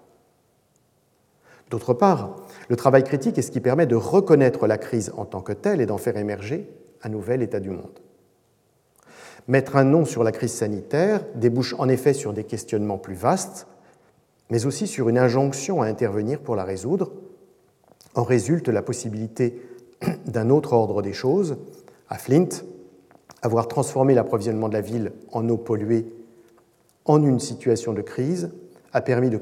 [1.70, 2.36] D'autre part,
[2.68, 5.80] le travail critique est ce qui permet de reconnaître la crise en tant que telle
[5.80, 6.68] et d'en faire émerger
[7.02, 8.03] un nouvel état du monde.
[9.46, 13.66] Mettre un nom sur la crise sanitaire débouche en effet sur des questionnements plus vastes,
[14.50, 17.12] mais aussi sur une injonction à intervenir pour la résoudre.
[18.14, 19.60] En résulte la possibilité
[20.26, 21.58] d'un autre ordre des choses.
[22.08, 22.48] À Flint,
[23.42, 26.06] avoir transformé l'approvisionnement de la ville en eau polluée
[27.04, 28.50] en une situation de crise
[28.94, 29.38] a permis de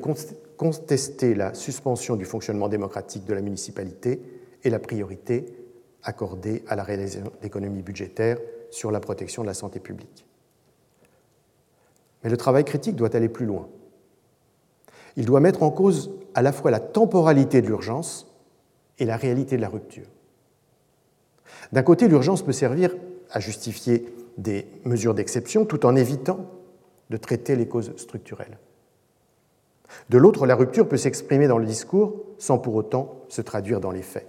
[0.56, 4.20] contester la suspension du fonctionnement démocratique de la municipalité
[4.64, 5.46] et la priorité
[6.02, 8.38] accordée à la réalisation d'économies budgétaires
[8.72, 10.26] sur la protection de la santé publique.
[12.24, 13.68] Mais le travail critique doit aller plus loin.
[15.16, 18.26] Il doit mettre en cause à la fois la temporalité de l'urgence
[18.98, 20.06] et la réalité de la rupture.
[21.72, 22.94] D'un côté, l'urgence peut servir
[23.30, 24.06] à justifier
[24.38, 26.46] des mesures d'exception tout en évitant
[27.10, 28.58] de traiter les causes structurelles.
[30.08, 33.90] De l'autre, la rupture peut s'exprimer dans le discours sans pour autant se traduire dans
[33.90, 34.26] les faits.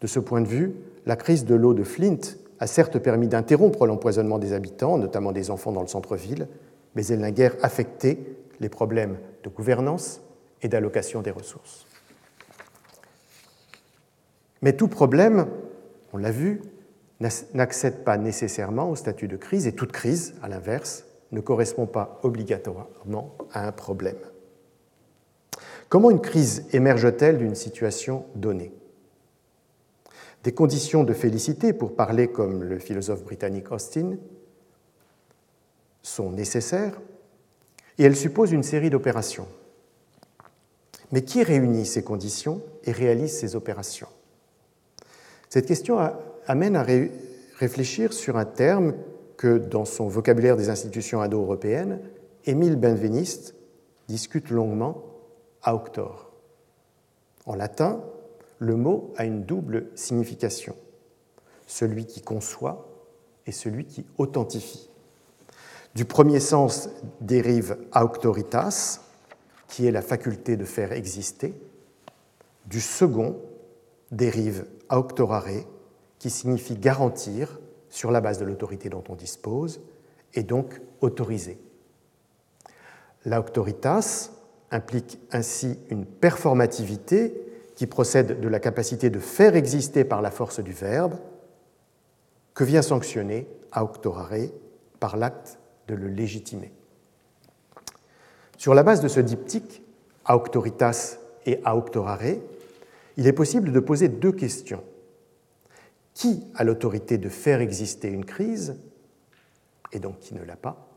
[0.00, 2.18] De ce point de vue, la crise de l'eau de Flint
[2.62, 6.46] a certes permis d'interrompre l'empoisonnement des habitants, notamment des enfants dans le centre-ville,
[6.94, 10.20] mais elle n'a guère affecté les problèmes de gouvernance
[10.62, 11.88] et d'allocation des ressources.
[14.62, 15.48] Mais tout problème,
[16.12, 16.62] on l'a vu,
[17.52, 22.20] n'accède pas nécessairement au statut de crise et toute crise, à l'inverse, ne correspond pas
[22.22, 24.14] obligatoirement à un problème.
[25.88, 28.72] Comment une crise émerge-t-elle d'une situation donnée?
[30.42, 34.16] Des conditions de félicité, pour parler comme le philosophe britannique Austin,
[36.02, 37.00] sont nécessaires
[37.98, 39.46] et elles supposent une série d'opérations.
[41.12, 44.08] Mais qui réunit ces conditions et réalise ces opérations?
[45.48, 45.98] Cette question
[46.46, 46.84] amène à
[47.58, 48.94] réfléchir sur un terme
[49.36, 52.00] que, dans son vocabulaire des institutions indo-européennes,
[52.46, 53.54] Émile Benveniste
[54.08, 55.04] discute longuement,
[55.66, 56.32] auctor.
[57.46, 58.02] En latin,
[58.62, 60.76] le mot a une double signification,
[61.66, 62.88] celui qui conçoit
[63.44, 64.88] et celui qui authentifie.
[65.96, 66.88] Du premier sens
[67.20, 69.00] dérive auctoritas,
[69.66, 71.54] qui est la faculté de faire exister.
[72.66, 73.36] Du second
[74.12, 75.66] dérive auctorare,
[76.20, 79.80] qui signifie garantir sur la base de l'autorité dont on dispose,
[80.34, 81.58] et donc autoriser.
[83.24, 84.30] L'auctoritas
[84.70, 90.60] implique ainsi une performativité qui procède de la capacité de faire exister par la force
[90.60, 91.14] du verbe,
[92.54, 94.48] que vient sanctionner auctorare
[95.00, 95.58] par l'acte
[95.88, 96.72] de le légitimer.
[98.58, 99.82] Sur la base de ce diptyque,
[100.28, 102.36] auctoritas et auctorare,
[103.16, 104.84] il est possible de poser deux questions.
[106.14, 108.76] Qui a l'autorité de faire exister une crise
[109.92, 110.88] et donc qui ne l'a pas?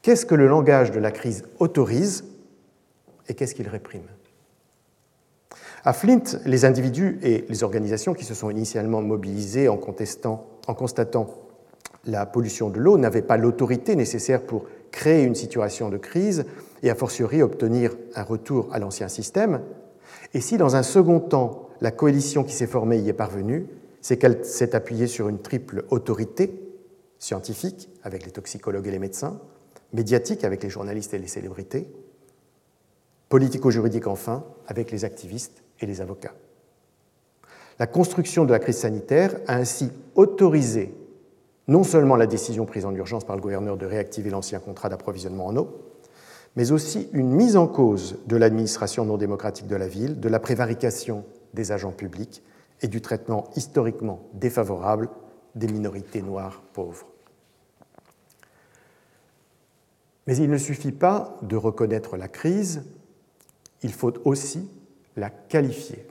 [0.00, 2.24] Qu'est-ce que le langage de la crise autorise
[3.28, 4.06] et qu'est-ce qu'il réprime?
[5.84, 11.42] À Flint, les individus et les organisations qui se sont initialement mobilisés en, en constatant
[12.04, 16.44] la pollution de l'eau n'avaient pas l'autorité nécessaire pour créer une situation de crise
[16.82, 19.62] et a fortiori obtenir un retour à l'ancien système.
[20.34, 23.66] Et si dans un second temps, la coalition qui s'est formée y est parvenue,
[24.00, 26.60] c'est qu'elle s'est appuyée sur une triple autorité
[27.18, 29.40] scientifique avec les toxicologues et les médecins,
[29.92, 31.88] médiatique avec les journalistes et les célébrités,
[33.28, 36.34] politico-juridique enfin avec les activistes et les avocats.
[37.78, 40.94] La construction de la crise sanitaire a ainsi autorisé
[41.68, 45.46] non seulement la décision prise en urgence par le gouverneur de réactiver l'ancien contrat d'approvisionnement
[45.46, 45.68] en eau,
[46.56, 50.40] mais aussi une mise en cause de l'administration non démocratique de la ville, de la
[50.40, 52.42] prévarication des agents publics
[52.82, 55.08] et du traitement historiquement défavorable
[55.54, 57.06] des minorités noires pauvres.
[60.26, 62.84] Mais il ne suffit pas de reconnaître la crise,
[63.82, 64.68] il faut aussi
[65.16, 66.06] la qualifier.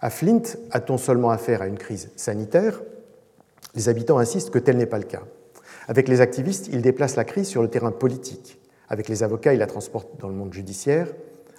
[0.00, 2.80] À Flint, a-t-on seulement affaire à une crise sanitaire?
[3.74, 5.22] Les habitants insistent que tel n'est pas le cas.
[5.88, 8.60] Avec les activistes, ils déplacent la crise sur le terrain politique.
[8.88, 11.12] Avec les avocats, ils la transportent dans le monde judiciaire.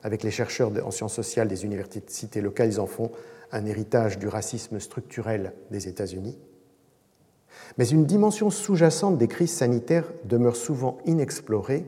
[0.03, 3.11] Avec les chercheurs en sciences sociales des universités locales, ils en font
[3.51, 6.37] un héritage du racisme structurel des États-Unis.
[7.77, 11.85] Mais une dimension sous-jacente des crises sanitaires demeure souvent inexplorée,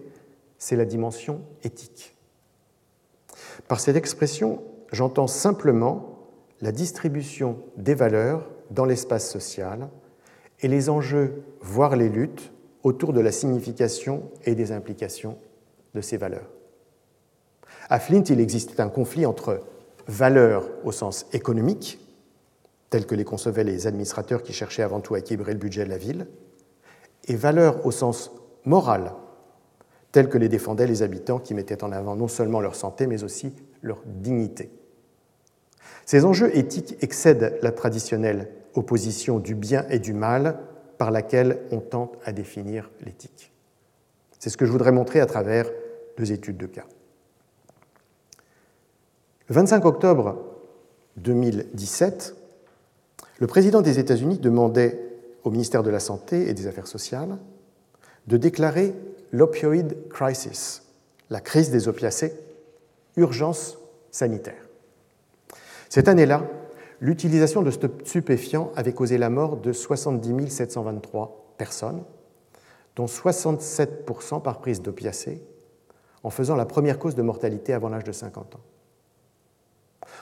[0.58, 2.16] c'est la dimension éthique.
[3.68, 4.62] Par cette expression,
[4.92, 6.20] j'entends simplement
[6.62, 9.90] la distribution des valeurs dans l'espace social
[10.62, 12.52] et les enjeux, voire les luttes,
[12.84, 15.38] autour de la signification et des implications
[15.94, 16.50] de ces valeurs.
[17.90, 19.62] À Flint, il existait un conflit entre
[20.08, 22.00] valeurs au sens économique,
[22.90, 25.90] telles que les concevaient les administrateurs qui cherchaient avant tout à équilibrer le budget de
[25.90, 26.28] la ville,
[27.28, 28.32] et valeurs au sens
[28.66, 29.14] moral,
[30.12, 33.24] telles que les défendaient les habitants qui mettaient en avant non seulement leur santé, mais
[33.24, 34.70] aussi leur dignité.
[36.06, 40.60] Ces enjeux éthiques excèdent la traditionnelle opposition du bien et du mal
[40.98, 43.52] par laquelle on tente à définir l'éthique.
[44.40, 45.70] C'est ce que je voudrais montrer à travers
[46.18, 46.86] deux études de cas.
[49.48, 50.38] Le 25 octobre
[51.18, 52.36] 2017,
[53.40, 55.00] le président des États-Unis demandait
[55.44, 57.38] au ministère de la Santé et des Affaires sociales
[58.28, 58.94] de déclarer
[59.32, 60.84] l'opioid crisis,
[61.30, 62.34] la crise des opiacés,
[63.16, 63.78] urgence
[64.12, 64.68] sanitaire.
[65.90, 66.44] Cette année-là,
[67.00, 72.04] l'utilisation de stupéfiants avait causé la mort de 70 723 personnes,
[72.96, 75.44] dont 67% par prise d'opiacés,
[76.24, 78.62] en faisant la première cause de mortalité avant l'âge de 50 ans.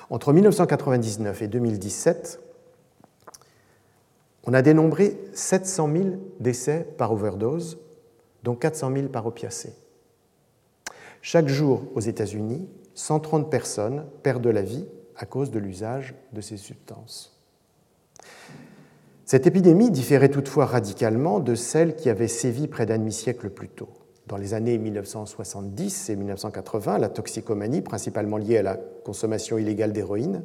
[0.10, 2.40] Entre 1999 et 2017,
[4.46, 6.06] on a dénombré 700 000
[6.40, 7.78] décès par overdose,
[8.44, 9.74] dont 400 000 par opiacés.
[11.22, 14.86] Chaque jour aux États-Unis, 130 personnes perdent la vie
[15.18, 17.38] à cause de l'usage de ces substances.
[19.26, 23.90] Cette épidémie différait toutefois radicalement de celle qui avait sévi près d'un demi-siècle plus tôt.
[24.28, 30.44] Dans les années 1970 et 1980, la toxicomanie, principalement liée à la consommation illégale d'héroïne,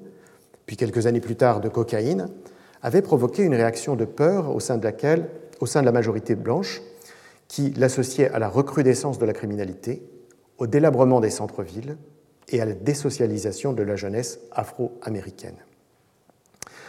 [0.66, 2.28] puis quelques années plus tard de cocaïne,
[2.82, 5.28] avait provoqué une réaction de peur au sein de laquelle,
[5.60, 6.82] au sein de la majorité blanche,
[7.54, 10.02] qui l'associait à la recrudescence de la criminalité,
[10.58, 11.96] au délabrement des centres-villes
[12.48, 15.58] et à la désocialisation de la jeunesse afro-américaine.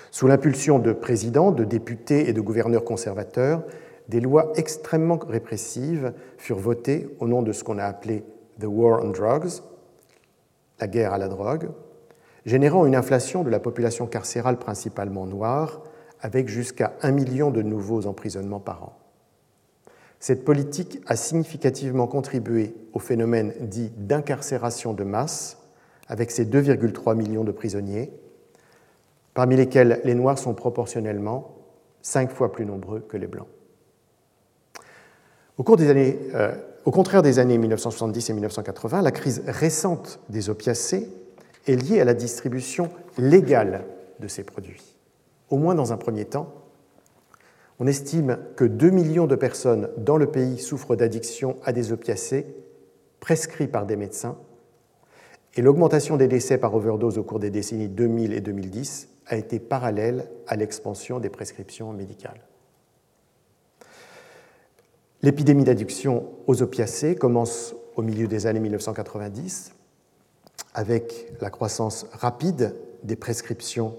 [0.09, 3.63] Sous l'impulsion de présidents, de députés et de gouverneurs conservateurs,
[4.09, 8.23] des lois extrêmement répressives furent votées au nom de ce qu'on a appelé
[8.59, 9.61] The War on Drugs,
[10.79, 11.69] la guerre à la drogue,
[12.47, 15.83] générant une inflation de la population carcérale principalement noire,
[16.21, 19.04] avec jusqu'à un million de nouveaux emprisonnements par an.
[20.25, 25.59] Cette politique a significativement contribué au phénomène dit d'incarcération de masse,
[26.07, 28.11] avec ses 2,3 millions de prisonniers,
[29.35, 31.55] parmi lesquels les Noirs sont proportionnellement
[32.01, 33.45] cinq fois plus nombreux que les Blancs.
[35.59, 40.19] Au, cours des années, euh, au contraire des années 1970 et 1980, la crise récente
[40.29, 41.07] des opiacés
[41.67, 43.85] est liée à la distribution légale
[44.19, 44.95] de ces produits.
[45.51, 46.64] Au moins dans un premier temps,
[47.79, 52.45] on estime que 2 millions de personnes dans le pays souffrent d'addiction à des opiacés
[53.19, 54.37] prescrits par des médecins,
[55.55, 59.59] et l'augmentation des décès par overdose au cours des décennies 2000 et 2010 a été
[59.59, 62.41] parallèle à l'expansion des prescriptions médicales.
[65.21, 69.73] L'épidémie d'addiction aux opiacés commence au milieu des années 1990
[70.73, 73.95] avec la croissance rapide des prescriptions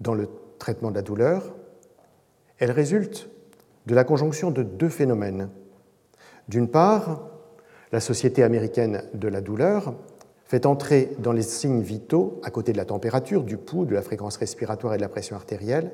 [0.00, 1.54] dans le traitement de la douleur,
[2.58, 3.28] elle résulte
[3.86, 5.48] de la conjonction de deux phénomènes.
[6.48, 7.28] D'une part,
[7.92, 9.94] la Société américaine de la douleur
[10.44, 14.02] fait entrer dans les signes vitaux, à côté de la température, du pouls, de la
[14.02, 15.92] fréquence respiratoire et de la pression artérielle,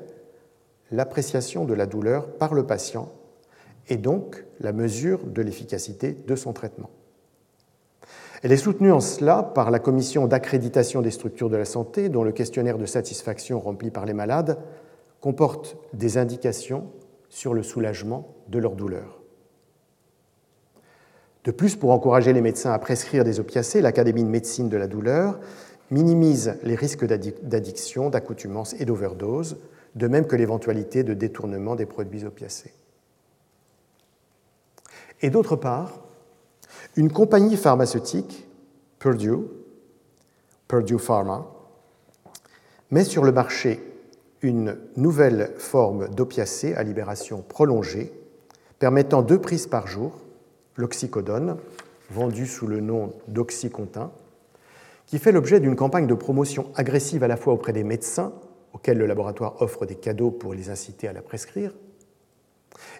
[0.91, 3.11] l'appréciation de la douleur par le patient
[3.87, 6.89] et donc la mesure de l'efficacité de son traitement.
[8.43, 12.23] Elle est soutenue en cela par la Commission d'accréditation des structures de la santé, dont
[12.23, 14.57] le questionnaire de satisfaction rempli par les malades
[15.25, 16.85] comporte des indications
[17.29, 19.23] sur le soulagement de leur douleur.
[21.45, 24.85] De plus, pour encourager les médecins à prescrire des opiacés, l'Académie de médecine de la
[24.85, 25.39] douleur
[25.89, 29.57] minimise les risques d'addiction, d'accoutumance et d'overdose,
[29.95, 32.75] de même que l'éventualité de détournement des produits opiacés.
[35.23, 36.03] Et d'autre part,
[36.95, 38.47] une compagnie pharmaceutique,
[38.99, 39.47] Purdue,
[40.67, 41.47] Purdue Pharma,
[42.91, 43.94] met sur le marché
[44.41, 48.11] une nouvelle forme d'opiacé à libération prolongée
[48.79, 50.21] permettant deux prises par jour,
[50.75, 51.57] l'oxycodone,
[52.09, 54.11] vendu sous le nom d'oxycontin,
[55.05, 58.33] qui fait l'objet d'une campagne de promotion agressive à la fois auprès des médecins,
[58.73, 61.73] auxquels le laboratoire offre des cadeaux pour les inciter à la prescrire,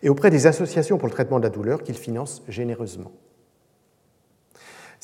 [0.02, 3.12] et auprès des associations pour le traitement de la douleur qu'il finance généreusement.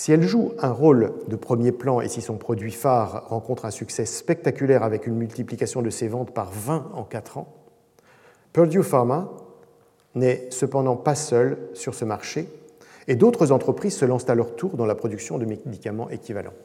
[0.01, 3.69] Si elle joue un rôle de premier plan et si son produit phare rencontre un
[3.69, 7.53] succès spectaculaire avec une multiplication de ses ventes par 20 en 4 ans,
[8.51, 9.31] Purdue Pharma
[10.15, 12.49] n'est cependant pas seul sur ce marché
[13.07, 16.55] et d'autres entreprises se lancent à leur tour dans la production de médicaments équivalents.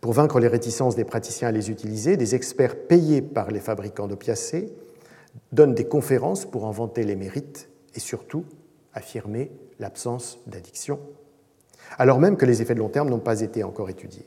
[0.00, 4.08] Pour vaincre les réticences des praticiens à les utiliser, des experts payés par les fabricants
[4.08, 4.72] d'opiacés
[5.52, 8.46] donnent des conférences pour en vanter les mérites et surtout
[8.94, 11.00] affirmer l'absence d'addiction,
[11.98, 14.26] alors même que les effets de long terme n'ont pas été encore étudiés.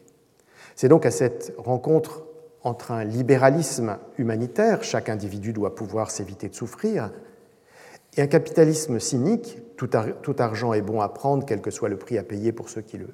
[0.76, 2.24] C'est donc à cette rencontre
[2.64, 7.12] entre un libéralisme humanitaire, chaque individu doit pouvoir s'éviter de souffrir,
[8.18, 9.90] et un capitalisme cynique, tout,
[10.40, 12.98] argent est bon à prendre, quel que soit le prix à payer pour ceux qui,
[12.98, 13.08] le,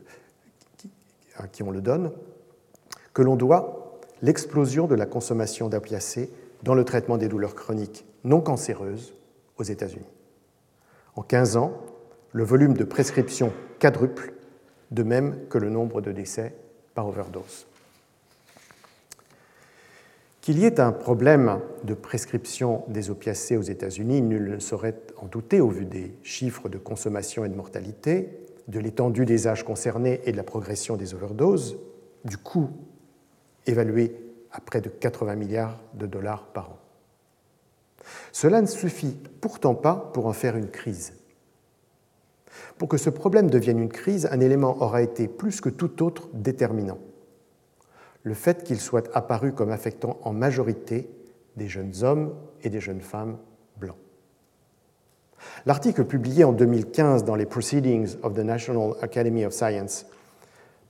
[1.52, 2.12] qui on le donne,
[3.14, 6.32] que l'on doit l'explosion de la consommation d'opiacés
[6.64, 9.14] dans le traitement des douleurs chroniques non cancéreuses
[9.58, 10.12] aux États-Unis.
[11.16, 11.74] En 15 ans,
[12.32, 14.34] le volume de prescriptions quadruple,
[14.92, 16.54] de même que le nombre de décès
[16.94, 17.68] par overdose.
[20.42, 25.26] Qu'il y ait un problème de prescription des opiacés aux États-Unis, nul ne saurait en
[25.26, 28.30] douter au vu des chiffres de consommation et de mortalité,
[28.70, 31.78] de l'étendue des âges concernés et de la progression des overdoses,
[32.24, 32.70] du coût
[33.66, 34.16] évalué
[34.52, 36.80] à près de 80 milliards de dollars par an.
[38.32, 41.14] Cela ne suffit pourtant pas pour en faire une crise.
[42.78, 46.30] Pour que ce problème devienne une crise, un élément aura été plus que tout autre
[46.34, 47.00] déterminant.
[48.24, 51.10] Le fait qu'il soit apparu comme affectant en majorité
[51.56, 52.34] des jeunes hommes
[52.64, 53.38] et des jeunes femmes
[53.78, 53.98] blancs.
[55.66, 60.06] L'article publié en 2015 dans les Proceedings of the National Academy of Science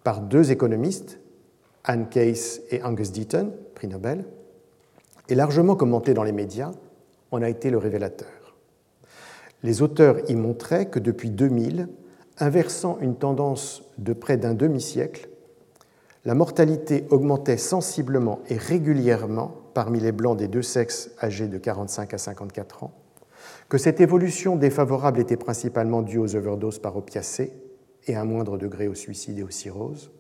[0.03, 1.19] par deux économistes,
[1.83, 4.25] Anne Case et Angus Deaton, prix Nobel,
[5.29, 6.71] est largement commenté dans les médias,
[7.31, 8.36] en a été le révélateur.
[9.63, 11.89] Les auteurs y montraient que depuis 2000,
[12.39, 15.29] inversant une tendance de près d'un demi-siècle,
[16.25, 22.13] la mortalité augmentait sensiblement et régulièrement parmi les blancs des deux sexes âgés de 45
[22.13, 22.93] à 54 ans,
[23.69, 27.53] que cette évolution défavorable était principalement due aux overdoses par opiacés
[28.07, 30.11] et à un moindre degré au suicide et aux cirrhoses,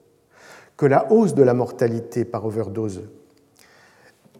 [0.77, 3.09] que la hausse de la mortalité par overdose,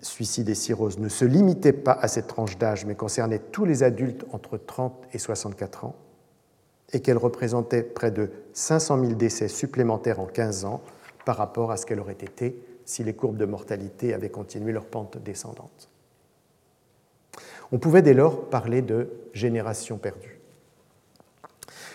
[0.07, 3.83] suicide et cirrhose ne se limitait pas à cette tranche d'âge, mais concernait tous les
[3.83, 5.95] adultes entre 30 et 64 ans,
[6.93, 10.81] et qu'elle représentait près de 500 000 décès supplémentaires en 15 ans
[11.25, 14.85] par rapport à ce qu'elle aurait été si les courbes de mortalité avaient continué leur
[14.85, 15.89] pente descendante.
[17.71, 20.39] On pouvait dès lors parler de génération perdue.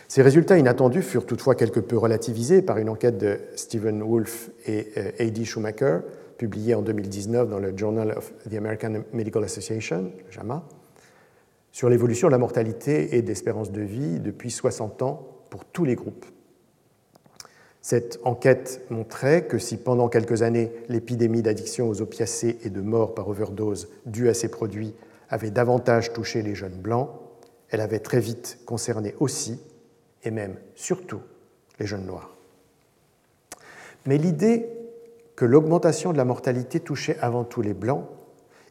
[0.06, 4.92] Ces résultats inattendus furent toutefois quelque peu relativisés par une enquête de Stephen Wolfe et
[4.98, 5.46] euh, A.D.
[5.46, 6.00] Schumacher,
[6.43, 10.64] publiée en 2019 dans le Journal of the American Medical Association, JAMA,
[11.70, 15.95] sur l'évolution de la mortalité et d'espérance de vie depuis 60 ans pour tous les
[15.95, 16.26] groupes.
[17.80, 23.14] Cette enquête montrait que si pendant quelques années l'épidémie d'addiction aux opiacés et de mort
[23.14, 24.97] par overdose due à ces produits
[25.30, 27.09] avait davantage touché les jeunes blancs,
[27.70, 29.61] elle avait très vite concerné aussi
[30.24, 31.20] et même surtout
[31.78, 32.34] les jeunes noirs.
[34.07, 34.82] Mais l'idée
[35.43, 38.05] que l'augmentation de la mortalité touchait avant tout les blancs,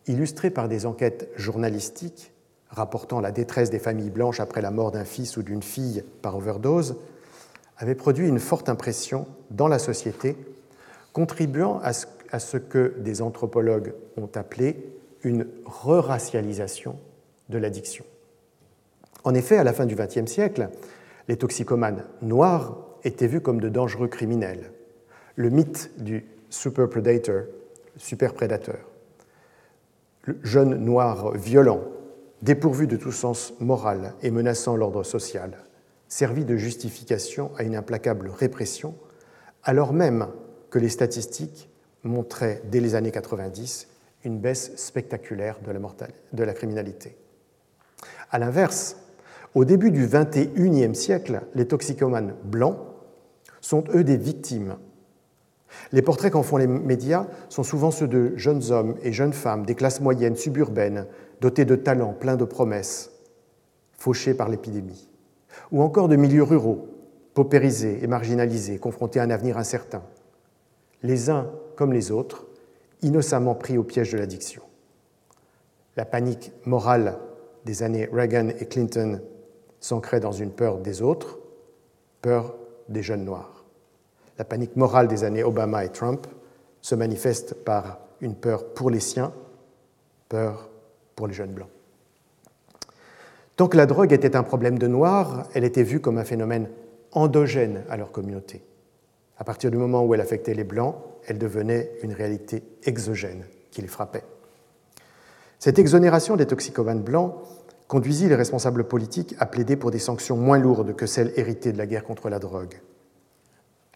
[0.08, 2.32] illustrée par des enquêtes journalistiques
[2.70, 6.38] rapportant la détresse des familles blanches après la mort d'un fils ou d'une fille par
[6.38, 6.96] overdose,
[7.76, 10.38] avait produit une forte impression dans la société,
[11.12, 16.98] contribuant à ce que des anthropologues ont appelé une re-racialisation
[17.50, 18.06] de l'addiction.
[19.26, 20.70] En effet, à la fin du XXe siècle,
[21.28, 24.72] les toxicomanes noirs étaient vus comme de dangereux criminels.
[25.36, 28.34] Le mythe du super
[30.44, 31.82] jeune noir violent,
[32.42, 35.58] dépourvu de tout sens moral et menaçant l'ordre social,
[36.08, 38.96] servit de justification à une implacable répression,
[39.64, 40.28] alors même
[40.70, 41.70] que les statistiques
[42.04, 43.88] montraient dès les années 90
[44.24, 45.80] une baisse spectaculaire de la,
[46.34, 47.18] de la criminalité.
[48.30, 48.98] A l'inverse,
[49.54, 52.78] au début du XXIe siècle, les toxicomanes blancs
[53.60, 54.78] sont eux des victimes,
[55.92, 59.66] Les portraits qu'en font les médias sont souvent ceux de jeunes hommes et jeunes femmes
[59.66, 61.08] des classes moyennes, suburbaines,
[61.40, 63.12] dotés de talents, pleins de promesses,
[63.94, 65.10] fauchés par l'épidémie,
[65.72, 66.88] ou encore de milieux ruraux,
[67.34, 70.04] paupérisés et marginalisés, confrontés à un avenir incertain.
[71.04, 72.46] Les uns comme les autres,
[73.02, 74.62] innocemment pris au piège de l'addiction.
[75.98, 77.18] La panique morale
[77.66, 79.22] des années Reagan et Clinton
[79.80, 81.40] s'ancrait dans une peur des autres,
[82.22, 82.56] peur
[82.88, 83.51] des jeunes noirs.
[84.38, 86.28] La panique morale des années Obama et Trump
[86.82, 89.32] se manifeste par une peur pour les siens,
[90.30, 90.70] peur
[91.16, 91.70] pour les jeunes blancs.
[93.56, 96.70] Tant que la drogue était un problème de noirs, elle était vue comme un phénomène
[97.12, 98.64] endogène à leur communauté.
[99.38, 100.96] À partir du moment où elle affectait les blancs,
[101.28, 104.24] elle devenait une réalité exogène qui les frappait.
[105.60, 107.36] Cette exonération des toxicomanes blancs
[107.88, 111.78] conduisit les responsables politiques à plaider pour des sanctions moins lourdes que celles héritées de
[111.78, 112.80] la guerre contre la drogue.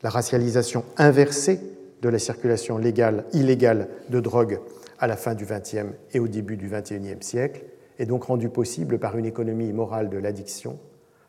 [0.04, 1.60] La racialisation inversée
[2.02, 4.60] de la circulation légale, illégale de drogue
[5.00, 7.66] à la fin du XXe et au début du XXIe siècle
[7.98, 10.80] est donc rendue possible par une économie morale de l'addiction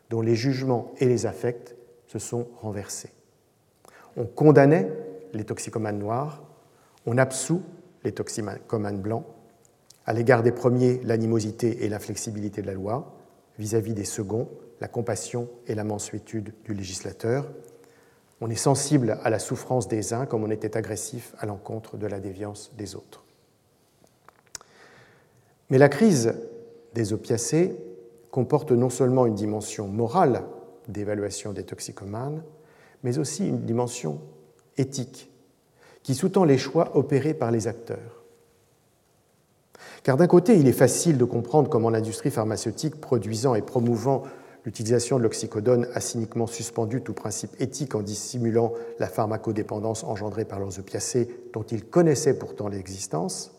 [0.09, 1.75] dont les jugements et les affects
[2.07, 3.11] se sont renversés.
[4.15, 4.91] On condamnait
[5.33, 6.43] les toxicomanes noirs,
[7.05, 7.61] on absout
[8.03, 9.25] les toxicomanes blancs,
[10.05, 13.17] à l'égard des premiers, l'animosité et l'inflexibilité de la loi,
[13.59, 14.49] vis-à-vis des seconds,
[14.79, 17.49] la compassion et la mansuétude du législateur.
[18.39, 22.07] On est sensible à la souffrance des uns comme on était agressif à l'encontre de
[22.07, 23.23] la déviance des autres.
[25.69, 26.35] Mais la crise
[26.93, 27.75] des opiacés
[28.31, 30.43] comporte non seulement une dimension morale
[30.87, 32.43] d'évaluation des toxicomanes,
[33.03, 34.21] mais aussi une dimension
[34.77, 35.31] éthique
[36.03, 38.23] qui sous-tend les choix opérés par les acteurs.
[40.03, 44.23] Car d'un côté, il est facile de comprendre comment l'industrie pharmaceutique produisant et promouvant
[44.67, 50.59] l'utilisation de l'oxycodone a cyniquement suspendu tout principe éthique en dissimulant la pharmacodépendance engendrée par
[50.59, 53.53] leurs opiacés dont ils connaissaient pourtant l'existence,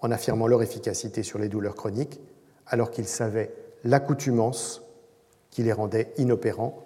[0.00, 2.18] en affirmant leur efficacité sur les douleurs chroniques,
[2.66, 3.52] alors qu'ils savaient
[3.84, 4.82] l'accoutumance
[5.50, 6.82] qui les rendait inopérants,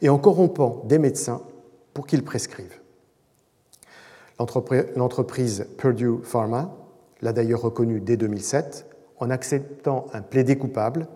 [0.00, 1.42] et en corrompant des médecins
[1.94, 2.80] pour qu'ils prescrivent.
[4.38, 6.76] L'entreprise Purdue Pharma
[7.22, 8.86] l'a d'ailleurs reconnu dès 2007
[9.18, 11.08] en acceptant un plaidé coupable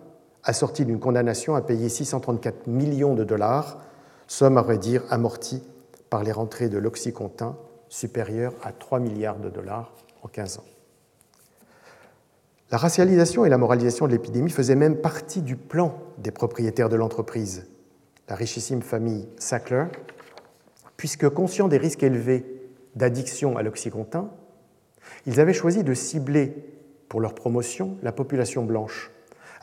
[0.43, 3.79] assorti d'une condamnation à payer 634 millions de dollars,
[4.27, 5.63] somme à vrai dire amortie
[6.09, 7.57] par les rentrées de l'Oxycontin
[7.89, 10.65] supérieures à 3 milliards de dollars en 15 ans.
[12.71, 16.95] La racialisation et la moralisation de l'épidémie faisaient même partie du plan des propriétaires de
[16.95, 17.67] l'entreprise,
[18.27, 19.85] la richissime famille Sackler,
[20.97, 22.45] puisque conscients des risques élevés
[22.95, 24.31] d'addiction à l'Oxycontin,
[25.25, 26.53] ils avaient choisi de cibler
[27.09, 29.11] pour leur promotion la population blanche,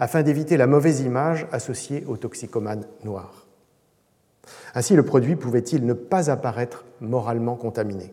[0.00, 3.46] afin d'éviter la mauvaise image associée aux toxicomanes noirs.
[4.74, 8.12] Ainsi, le produit pouvait-il ne pas apparaître moralement contaminé?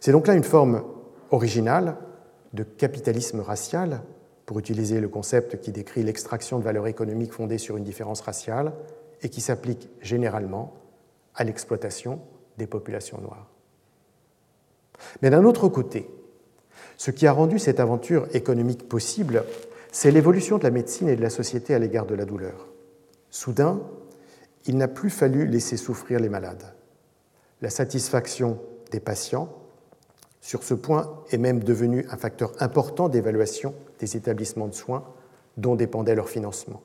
[0.00, 0.82] C'est donc là une forme
[1.30, 1.96] originale
[2.54, 4.00] de capitalisme racial,
[4.46, 8.72] pour utiliser le concept qui décrit l'extraction de valeur économique fondée sur une différence raciale
[9.22, 10.74] et qui s'applique généralement
[11.36, 12.20] à l'exploitation
[12.58, 13.48] des populations noires.
[15.22, 16.10] Mais d'un autre côté,
[16.96, 19.44] ce qui a rendu cette aventure économique possible,
[19.92, 22.68] c'est l'évolution de la médecine et de la société à l'égard de la douleur.
[23.30, 23.80] Soudain,
[24.66, 26.74] il n'a plus fallu laisser souffrir les malades.
[27.62, 28.58] La satisfaction
[28.90, 29.52] des patients,
[30.40, 35.04] sur ce point, est même devenue un facteur important d'évaluation des établissements de soins
[35.56, 36.82] dont dépendait leur financement.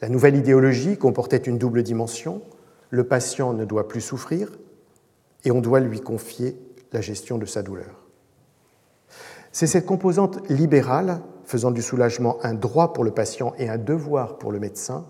[0.00, 2.42] La nouvelle idéologie comportait une double dimension.
[2.90, 4.50] Le patient ne doit plus souffrir
[5.44, 6.56] et on doit lui confier
[6.92, 8.02] la gestion de sa douleur.
[9.52, 14.36] C'est cette composante libérale, faisant du soulagement un droit pour le patient et un devoir
[14.36, 15.06] pour le médecin,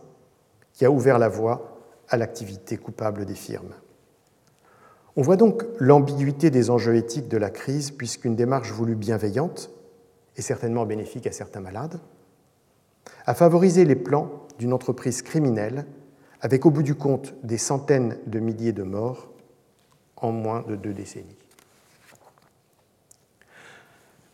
[0.73, 1.79] qui a ouvert la voie
[2.09, 3.75] à l'activité coupable des firmes.
[5.17, 9.71] On voit donc l'ambiguïté des enjeux éthiques de la crise, puisqu'une démarche voulue bienveillante,
[10.37, 11.99] et certainement bénéfique à certains malades,
[13.25, 15.87] a favorisé les plans d'une entreprise criminelle
[16.43, 19.31] avec au bout du compte des centaines de milliers de morts
[20.17, 21.39] en moins de deux décennies.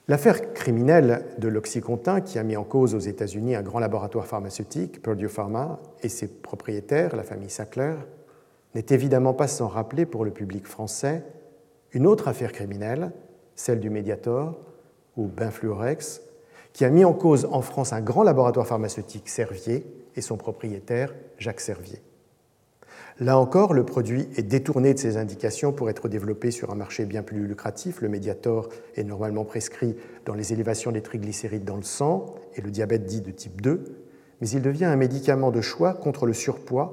[0.08, 5.00] L'affaire criminelle de l'Oxycontin, qui a mis en cause aux États-Unis un grand laboratoire pharmaceutique,
[5.00, 7.94] Purdue Pharma, et ses propriétaires, la famille Sackler,
[8.74, 11.22] n'est évidemment pas sans rappeler pour le public français
[11.92, 13.12] une autre affaire criminelle,
[13.54, 14.58] celle du Mediator
[15.16, 16.22] ou Benfluorex,
[16.72, 19.86] qui a mis en cause en France un grand laboratoire pharmaceutique Servier
[20.16, 22.00] et son propriétaire Jacques Servier.
[23.20, 27.04] Là encore, le produit est détourné de ses indications pour être développé sur un marché
[27.04, 28.00] bien plus lucratif.
[28.00, 32.70] Le Mediator est normalement prescrit dans les élévations des triglycérides dans le sang et le
[32.70, 33.84] diabète dit de type 2,
[34.40, 36.92] mais il devient un médicament de choix contre le surpoids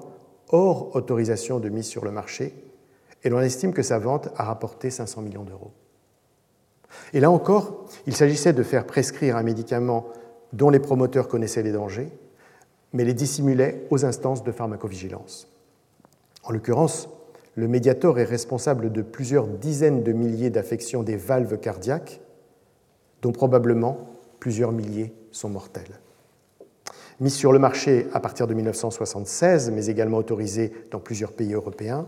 [0.49, 2.53] hors autorisation de mise sur le marché
[3.23, 5.71] et l'on estime que sa vente a rapporté 500 millions d'euros.
[7.13, 10.07] Et là encore, il s'agissait de faire prescrire un médicament
[10.53, 12.11] dont les promoteurs connaissaient les dangers,
[12.93, 15.47] mais les dissimulaient aux instances de pharmacovigilance.
[16.49, 17.09] En l'occurrence,
[17.53, 22.21] le médiator est responsable de plusieurs dizaines de milliers d'affections des valves cardiaques,
[23.21, 24.07] dont probablement
[24.39, 25.99] plusieurs milliers sont mortelles.
[27.19, 32.07] Mis sur le marché à partir de 1976, mais également autorisé dans plusieurs pays européens,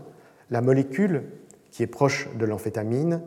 [0.50, 1.22] la molécule,
[1.70, 3.22] qui est proche de l'amphétamine,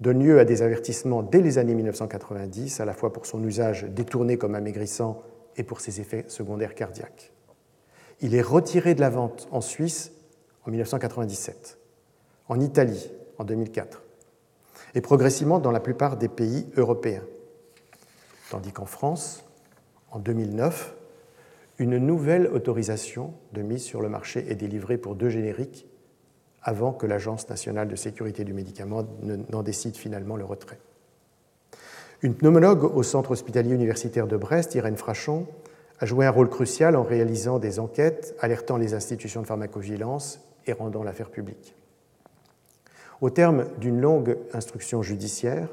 [0.00, 3.84] donne lieu à des avertissements dès les années 1990, à la fois pour son usage
[3.90, 5.24] détourné comme amaigrissant
[5.58, 7.34] et pour ses effets secondaires cardiaques.
[8.22, 10.13] Il est retiré de la vente en Suisse
[10.66, 11.78] en 1997,
[12.48, 14.02] en Italie en 2004,
[14.94, 17.24] et progressivement dans la plupart des pays européens.
[18.50, 19.44] Tandis qu'en France,
[20.10, 20.94] en 2009,
[21.78, 25.86] une nouvelle autorisation de mise sur le marché est délivrée pour deux génériques
[26.62, 30.78] avant que l'Agence nationale de sécurité du médicament n'en décide finalement le retrait.
[32.22, 35.46] Une pneumologue au centre hospitalier universitaire de Brest, Irène Frachon,
[36.00, 40.72] a joué un rôle crucial en réalisant des enquêtes, alertant les institutions de pharmacovigilance et
[40.72, 41.74] rendant l'affaire publique.
[43.20, 45.68] Au terme d'une longue instruction judiciaire,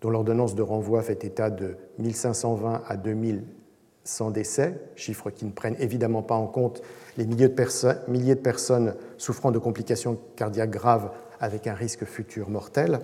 [0.00, 5.76] dont l'ordonnance de renvoi fait état de 1520 à 2100 décès, chiffres qui ne prennent
[5.78, 6.82] évidemment pas en compte
[7.18, 11.10] les milliers de, milliers de personnes souffrant de complications cardiaques graves
[11.40, 13.00] avec un risque futur mortel,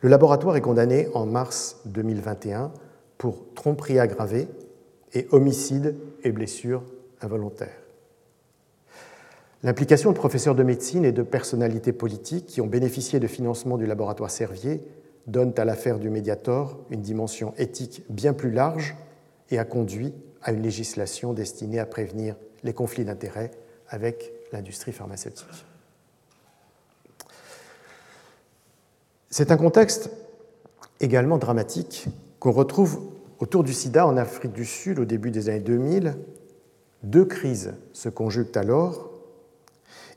[0.00, 2.72] le laboratoire est condamné en mars 2021
[3.16, 4.48] pour tromperie aggravée
[5.12, 6.84] et homicide et blessure
[7.20, 7.87] involontaire.
[9.64, 13.86] L'implication de professeurs de médecine et de personnalités politiques qui ont bénéficié de financement du
[13.86, 14.80] laboratoire Servier
[15.26, 18.96] donne à l'affaire du Mediator une dimension éthique bien plus large
[19.50, 23.50] et a conduit à une législation destinée à prévenir les conflits d'intérêts
[23.88, 25.46] avec l'industrie pharmaceutique.
[29.28, 30.10] C'est un contexte
[31.00, 32.06] également dramatique
[32.38, 33.00] qu'on retrouve
[33.40, 36.16] autour du sida en Afrique du Sud au début des années 2000.
[37.02, 39.17] Deux crises se conjuguent alors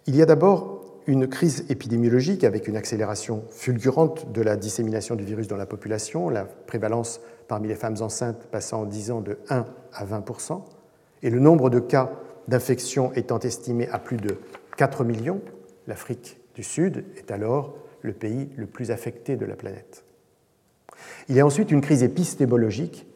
[0.07, 5.23] il y a d'abord une crise épidémiologique avec une accélération fulgurante de la dissémination du
[5.23, 9.37] virus dans la population, la prévalence parmi les femmes enceintes passant en 10 ans de
[9.49, 10.61] 1 à 20%
[11.23, 12.11] et le nombre de cas
[12.47, 14.37] d'infection étant estimé à plus de
[14.77, 15.41] 4 millions.
[15.87, 20.03] L'Afrique du Sud est alors le pays le plus affecté de la planète.
[21.29, 23.07] Il y a ensuite une crise épistémologique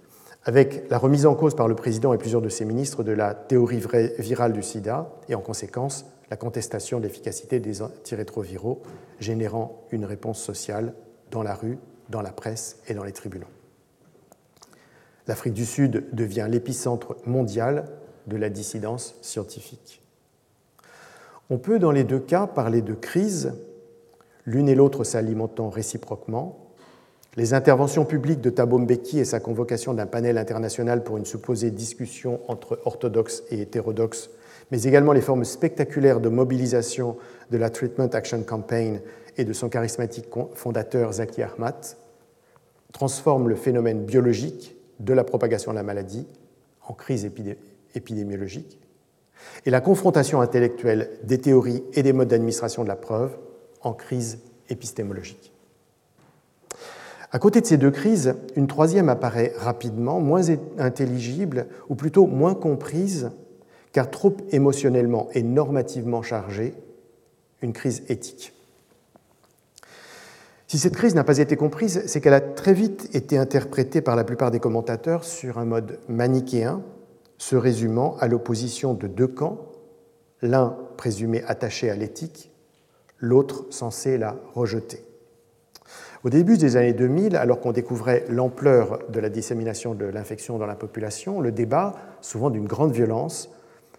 [0.44, 3.34] avec la remise en cause par le président et plusieurs de ses ministres de la
[3.34, 3.82] théorie
[4.20, 8.82] virale du sida et en conséquence la contestation de l'efficacité des antirétroviraux,
[9.20, 10.94] générant une réponse sociale
[11.32, 11.78] dans la rue,
[12.10, 13.48] dans la presse et dans les tribunaux.
[15.28, 17.86] L'Afrique du Sud devient l'épicentre mondial
[18.28, 20.02] de la dissidence scientifique.
[21.50, 23.54] On peut dans les deux cas parler de crise,
[24.46, 26.60] l'une et l'autre s'alimentant réciproquement.
[27.38, 31.70] Les interventions publiques de Thabo Mbeki et sa convocation d'un panel international pour une supposée
[31.70, 34.30] discussion entre orthodoxes et hétérodoxes
[34.72, 37.18] mais également les formes spectaculaires de mobilisation
[37.52, 39.02] de la Treatment Action Campaign
[39.38, 41.76] et de son charismatique fondateur Zaki Ahmad,
[42.94, 46.26] transforment le phénomène biologique de la propagation de la maladie
[46.88, 47.30] en crise
[47.96, 48.80] épidémiologique,
[49.66, 53.38] et la confrontation intellectuelle des théories et des modes d'administration de la preuve
[53.82, 54.40] en crise
[54.70, 55.52] épistémologique.
[57.32, 60.44] À côté de ces deux crises, une troisième apparaît rapidement, moins
[60.78, 63.32] intelligible, ou plutôt moins comprise
[63.96, 66.74] car trop émotionnellement et normativement chargée,
[67.62, 68.52] une crise éthique.
[70.68, 74.18] Si cette crise n'a pas été comprise, c'est qu'elle a très vite été interprétée par
[74.18, 76.82] la plupart des commentateurs sur un mode manichéen,
[77.38, 79.60] se résumant à l'opposition de deux camps,
[80.42, 82.52] l'un présumé attaché à l'éthique,
[83.18, 85.06] l'autre censé la rejeter.
[86.26, 90.66] Au début des années 2000, alors qu'on découvrait l'ampleur de la dissémination de l'infection dans
[90.66, 93.55] la population, le débat, souvent d'une grande violence,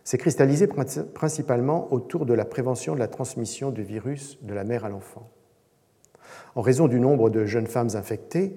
[0.07, 0.69] s'est cristallisé
[1.15, 5.29] principalement autour de la prévention de la transmission du virus de la mère à l'enfant.
[6.55, 8.57] En raison du nombre de jeunes femmes infectées,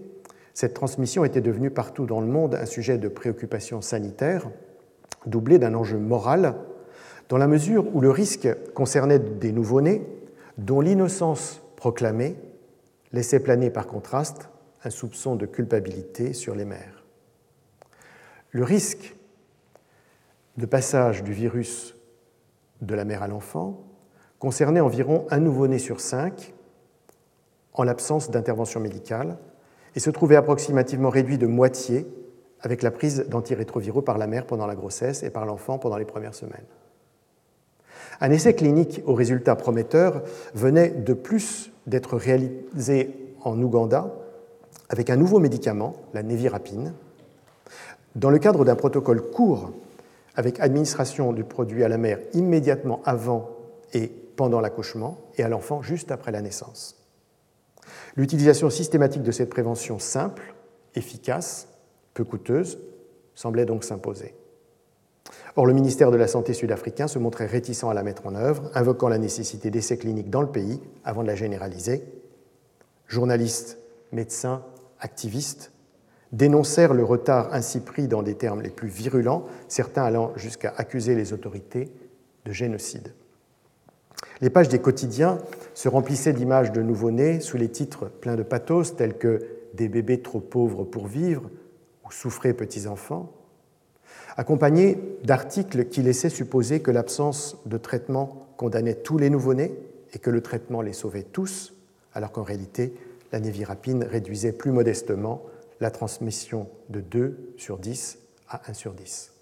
[0.53, 4.47] cette transmission était devenue partout dans le monde un sujet de préoccupation sanitaire,
[5.25, 6.53] doublé d'un enjeu moral,
[7.29, 10.05] dans la mesure où le risque concernait des nouveau-nés
[10.59, 12.35] dont l'innocence proclamée
[13.11, 14.49] laissait planer par contraste
[14.83, 17.05] un soupçon de culpabilité sur les mères.
[18.51, 19.15] Le risque
[20.59, 21.95] de passage du virus
[22.81, 23.81] de la mère à l'enfant
[24.39, 26.53] concernait environ un nouveau-né sur cinq
[27.73, 29.37] en l'absence d'intervention médicale
[29.95, 32.05] et se trouvait approximativement réduit de moitié
[32.61, 36.05] avec la prise d'antirétroviraux par la mère pendant la grossesse et par l'enfant pendant les
[36.05, 36.65] premières semaines.
[38.19, 44.13] Un essai clinique aux résultats prometteurs venait de plus d'être réalisé en Ouganda
[44.89, 46.93] avec un nouveau médicament, la névirapine,
[48.15, 49.71] dans le cadre d'un protocole court
[50.35, 53.49] avec administration du produit à la mère immédiatement avant
[53.93, 56.95] et pendant l'accouchement et à l'enfant juste après la naissance.
[58.15, 60.53] L'utilisation systématique de cette prévention simple,
[60.95, 61.67] efficace,
[62.13, 62.79] peu coûteuse,
[63.35, 64.35] semblait donc s'imposer.
[65.55, 68.69] Or, le ministère de la Santé sud-africain se montrait réticent à la mettre en œuvre,
[68.73, 72.03] invoquant la nécessité d'essais cliniques dans le pays avant de la généraliser.
[73.07, 73.77] Journalistes,
[74.11, 74.63] médecins,
[74.99, 75.71] activistes
[76.31, 81.15] dénoncèrent le retard ainsi pris dans des termes les plus virulents, certains allant jusqu'à accuser
[81.15, 81.91] les autorités
[82.45, 83.13] de génocide.
[84.41, 85.37] Les pages des quotidiens
[85.73, 89.39] se remplissaient d'images de nouveau-nés sous les titres pleins de pathos tels que
[89.73, 91.49] Des bébés trop pauvres pour vivre
[92.03, 93.31] ou Souffrez petits enfants,
[94.35, 99.77] accompagnés d'articles qui laissaient supposer que l'absence de traitement condamnait tous les nouveau-nés
[100.13, 101.73] et que le traitement les sauvait tous,
[102.13, 102.95] alors qu'en réalité,
[103.31, 105.43] la névirapine réduisait plus modestement
[105.79, 109.33] la transmission de 2 sur 10 à 1 sur 10.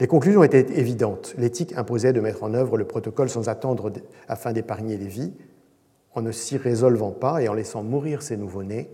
[0.00, 1.34] Les conclusions étaient évidentes.
[1.38, 3.92] L'éthique imposait de mettre en œuvre le protocole sans attendre
[4.28, 5.34] afin d'épargner les vies.
[6.14, 8.90] En ne s'y résolvant pas et en laissant mourir ces nouveau-nés,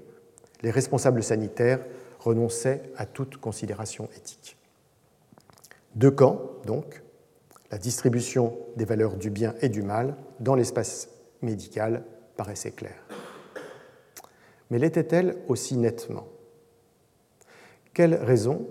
[0.62, 1.80] les responsables sanitaires
[2.20, 4.56] renonçaient à toute considération éthique.
[5.94, 7.02] Deux camps, donc,
[7.70, 11.08] la distribution des valeurs du bien et du mal dans l'espace
[11.42, 12.02] médical
[12.36, 13.04] paraissait claire
[14.70, 16.26] mais l'était-elle aussi nettement?
[17.92, 18.66] Quelle raison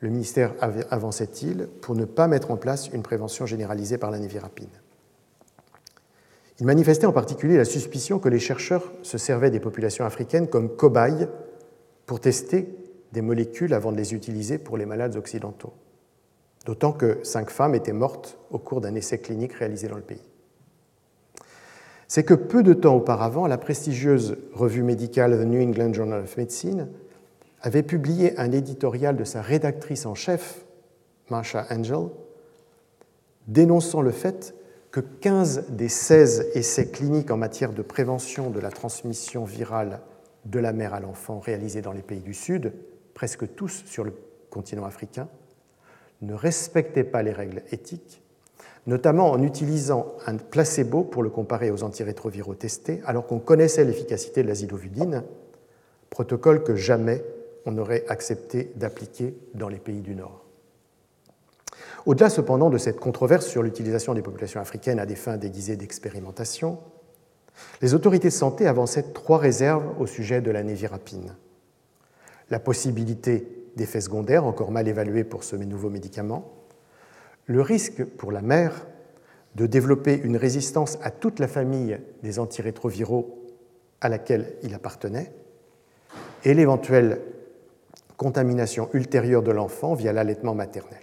[0.00, 0.54] le ministère
[0.90, 4.70] avançait-il pour ne pas mettre en place une prévention généralisée par la névirapine?
[6.58, 10.74] Il manifestait en particulier la suspicion que les chercheurs se servaient des populations africaines comme
[10.74, 11.28] cobayes
[12.06, 12.74] pour tester
[13.12, 15.74] des molécules avant de les utiliser pour les malades occidentaux,
[16.64, 20.22] d'autant que cinq femmes étaient mortes au cours d'un essai clinique réalisé dans le pays
[22.08, 26.36] c'est que peu de temps auparavant, la prestigieuse revue médicale The New England Journal of
[26.36, 26.88] Medicine
[27.60, 30.64] avait publié un éditorial de sa rédactrice en chef,
[31.30, 32.08] Marsha Angel,
[33.48, 34.54] dénonçant le fait
[34.92, 40.00] que 15 des 16 essais cliniques en matière de prévention de la transmission virale
[40.44, 42.72] de la mère à l'enfant réalisés dans les pays du Sud,
[43.14, 44.12] presque tous sur le
[44.48, 45.28] continent africain,
[46.22, 48.22] ne respectaient pas les règles éthiques
[48.86, 54.42] notamment en utilisant un placebo pour le comparer aux antirétroviraux testés, alors qu'on connaissait l'efficacité
[54.42, 55.24] de l'azidovudine,
[56.10, 57.24] protocole que jamais
[57.66, 60.44] on n'aurait accepté d'appliquer dans les pays du Nord.
[62.06, 66.78] Au-delà cependant de cette controverse sur l'utilisation des populations africaines à des fins déguisées d'expérimentation,
[67.82, 71.34] les autorités de santé avançaient trois réserves au sujet de la névirapine.
[72.50, 76.55] La possibilité d'effets secondaires encore mal évalués pour ce nouveau médicament,
[77.46, 78.86] le risque pour la mère
[79.54, 83.42] de développer une résistance à toute la famille des antirétroviraux
[84.00, 85.32] à laquelle il appartenait
[86.44, 87.20] et l'éventuelle
[88.16, 91.00] contamination ultérieure de l'enfant via l'allaitement maternel.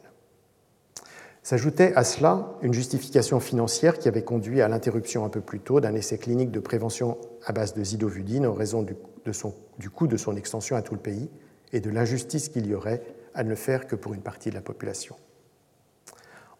[1.42, 5.82] S'ajoutait à cela une justification financière qui avait conduit à l'interruption un peu plus tôt
[5.82, 10.38] d'un essai clinique de prévention à base de zidovudine en raison du, coût de son
[10.38, 11.30] extension à tout le pays
[11.74, 13.02] et de l'injustice qu'il y aurait
[13.34, 15.16] à ne le faire que pour une partie de la population.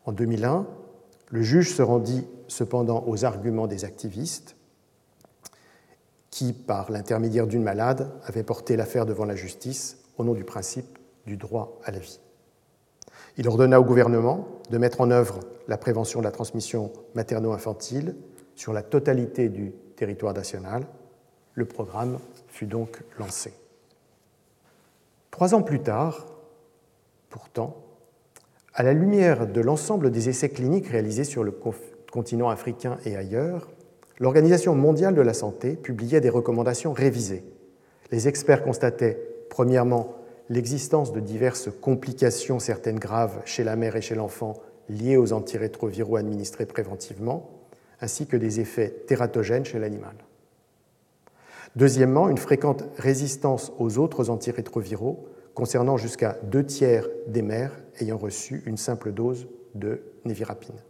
[0.06, 0.68] En 2001,
[1.30, 4.56] le juge se rendit cependant aux arguments des activistes
[6.30, 10.98] qui, par l'intermédiaire d'une malade, avaient porté l'affaire devant la justice au nom du principe
[11.26, 12.20] du droit à la vie.
[13.38, 18.16] Il ordonna au gouvernement de mettre en œuvre la prévention de la transmission materno-infantile
[18.56, 20.86] sur la totalité du territoire national.
[21.54, 23.54] Le programme fut donc lancé.
[25.32, 26.28] Trois ans plus tard,
[27.30, 27.78] pourtant,
[28.74, 31.54] à la lumière de l'ensemble des essais cliniques réalisés sur le
[32.12, 33.70] continent africain et ailleurs,
[34.20, 37.44] l'Organisation mondiale de la santé publiait des recommandations révisées.
[38.12, 39.20] Les experts constataient,
[39.50, 40.16] premièrement,
[40.50, 44.56] l'existence de diverses complications, certaines graves, chez la mère et chez l'enfant,
[44.90, 47.50] liées aux antirétroviraux administrés préventivement,
[48.02, 50.16] ainsi que des effets tératogènes chez l'animal.
[51.76, 58.64] Deuxièmement, une fréquente résistance aux autres antirétroviraux, concernant jusqu'à deux tiers des mères ayant reçu
[58.66, 60.82] une simple dose de névirapine,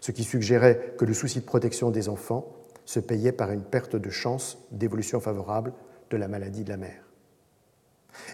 [0.00, 2.46] ce qui suggérait que le souci de protection des enfants
[2.84, 5.72] se payait par une perte de chance d'évolution favorable
[6.10, 7.08] de la maladie de la mère.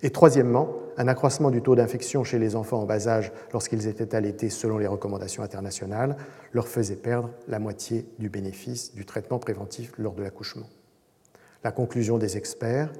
[0.02, 4.14] Et troisièmement, un accroissement du taux d'infection chez les enfants en bas âge lorsqu'ils étaient
[4.14, 6.16] allaités selon les recommandations internationales
[6.52, 10.66] leur faisait perdre la moitié du bénéfice du traitement préventif lors de l'accouchement.
[11.64, 12.92] La conclusion des experts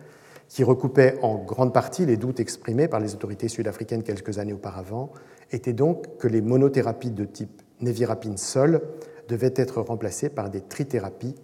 [0.55, 5.11] qui recoupait en grande partie les doutes exprimés par les autorités sud-africaines quelques années auparavant,
[5.51, 8.81] était donc que les monothérapies de type névirapine seule
[9.27, 11.35] devait être remplacée par des trithérapies,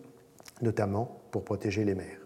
[0.63, 2.21] notamment pour protéger les mères.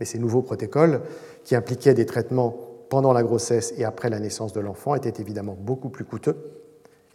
[0.00, 1.02] Mais ces nouveaux protocoles,
[1.44, 2.56] qui impliquaient des traitements
[2.88, 6.36] pendant la grossesse et après la naissance de l'enfant, étaient évidemment beaucoup plus coûteux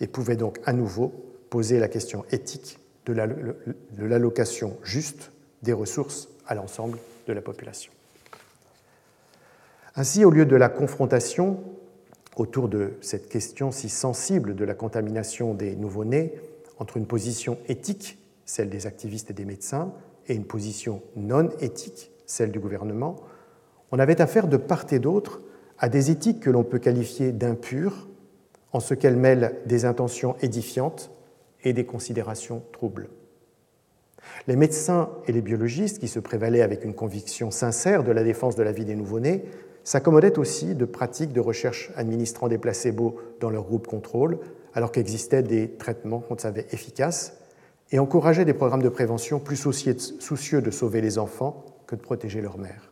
[0.01, 1.11] et pouvaient donc à nouveau
[1.49, 2.77] poser la question éthique
[3.07, 5.31] de l'allocation juste
[5.63, 7.91] des ressources à l'ensemble de la population.
[9.95, 11.59] Ainsi, au lieu de la confrontation
[12.35, 16.33] autour de cette question si sensible de la contamination des nouveau-nés
[16.79, 19.93] entre une position éthique, celle des activistes et des médecins,
[20.27, 23.17] et une position non éthique, celle du gouvernement,
[23.91, 25.41] on avait affaire de part et d'autre
[25.77, 28.07] à des éthiques que l'on peut qualifier d'impures,
[28.71, 31.11] en ce qu'elles mêlent des intentions édifiantes
[31.63, 33.09] et des considérations troubles.
[34.47, 38.55] Les médecins et les biologistes, qui se prévalaient avec une conviction sincère de la défense
[38.55, 39.43] de la vie des nouveau-nés,
[39.83, 44.39] s'accommodaient aussi de pratiques de recherche administrant des placebos dans leur groupe contrôle,
[44.73, 47.37] alors qu'existaient des traitements qu'on savait efficaces,
[47.91, 52.41] et encourageaient des programmes de prévention plus soucieux de sauver les enfants que de protéger
[52.41, 52.91] leur mère.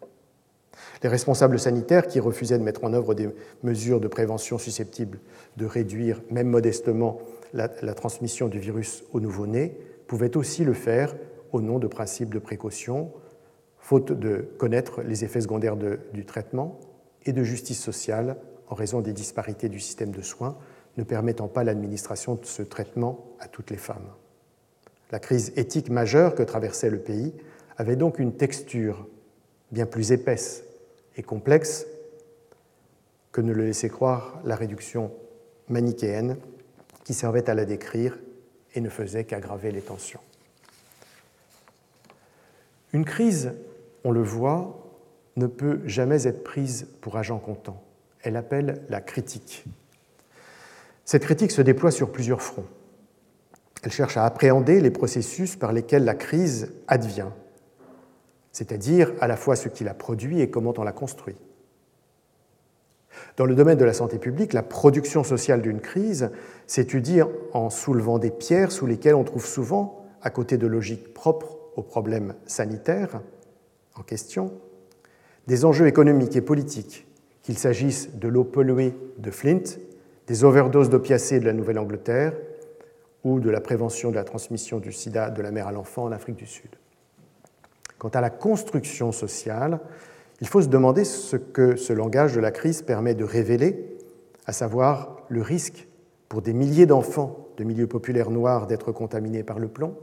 [1.03, 3.29] Les responsables sanitaires, qui refusaient de mettre en œuvre des
[3.63, 5.19] mesures de prévention susceptibles
[5.57, 7.19] de réduire, même modestement,
[7.53, 9.77] la, transmission du virus aux nouveau-nés,
[10.07, 11.15] pouvaient aussi le faire
[11.51, 13.11] au nom de principes de précaution,
[13.81, 16.79] faute de connaître les effets secondaires du traitement,
[17.25, 20.57] et de justice sociale en raison des disparités du système de soins,
[20.97, 24.09] ne permettant pas l'administration de ce traitement à toutes les femmes.
[25.11, 27.33] La crise éthique majeure que traversait le pays
[27.77, 29.07] avait donc une texture
[29.71, 30.63] bien plus épaisse
[31.17, 31.85] et complexe
[33.31, 35.11] que ne le laissait croire la réduction
[35.69, 36.37] manichéenne
[37.03, 38.19] qui servait à la décrire
[38.73, 40.19] et ne faisait qu'aggraver les tensions.
[42.93, 43.53] Une crise,
[44.03, 44.81] on le voit,
[45.35, 47.81] ne peut jamais être prise pour agent comptant.
[48.21, 49.65] Elle appelle la critique.
[51.05, 52.65] Cette critique se déploie sur plusieurs fronts.
[53.83, 57.29] Elle cherche à appréhender les processus par lesquels la crise advient,
[58.51, 61.35] c'est-à-dire à la fois ce qui la produit et comment on la construit.
[63.37, 66.31] Dans le domaine de la santé publique, la production sociale d'une crise
[66.67, 67.21] s'étudie
[67.53, 71.81] en soulevant des pierres sous lesquelles on trouve souvent, à côté de logiques propres aux
[71.81, 73.21] problèmes sanitaires
[74.03, 74.51] question,
[75.47, 77.07] des enjeux économiques et politiques,
[77.41, 79.63] qu'il s'agisse de l'eau polluée de Flint,
[80.27, 82.33] des overdoses d'opiacés de la Nouvelle-Angleterre
[83.23, 86.11] ou de la prévention de la transmission du sida de la mère à l'enfant en
[86.11, 86.69] Afrique du Sud.
[87.97, 89.79] Quant à la construction sociale,
[90.39, 93.97] il faut se demander ce que ce langage de la crise permet de révéler,
[94.45, 95.87] à savoir le risque
[96.29, 99.95] pour des milliers d'enfants de milieux populaires noirs d'être contaminés par le plomb,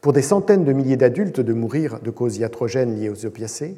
[0.00, 3.76] pour des centaines de milliers d'adultes de mourir de causes iatrogènes liées aux opiacés,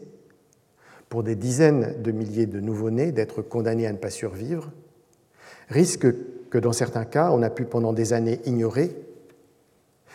[1.09, 4.70] pour des dizaines de milliers de nouveau-nés d'être condamnés à ne pas survivre,
[5.68, 6.07] risque
[6.49, 8.97] que dans certains cas on a pu pendant des années ignorer,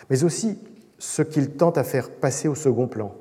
[0.09, 0.57] mais aussi
[0.97, 3.13] ce qu'il tente à faire passer au second plan,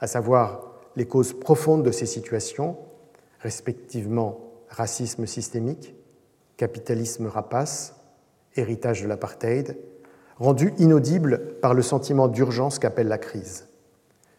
[0.00, 2.76] à savoir les causes profondes de ces situations,
[3.40, 5.94] respectivement racisme systémique,
[6.56, 7.94] capitalisme rapace,
[8.56, 9.76] héritage de l'apartheid,
[10.42, 13.68] rendu inaudible par le sentiment d'urgence qu'appelle la crise.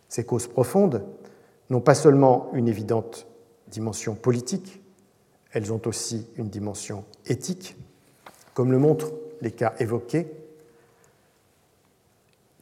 [0.09, 1.05] Ces causes profondes
[1.69, 3.25] n'ont pas seulement une évidente
[3.69, 4.81] dimension politique,
[5.53, 7.77] elles ont aussi une dimension éthique,
[8.53, 10.27] comme le montrent les cas évoqués,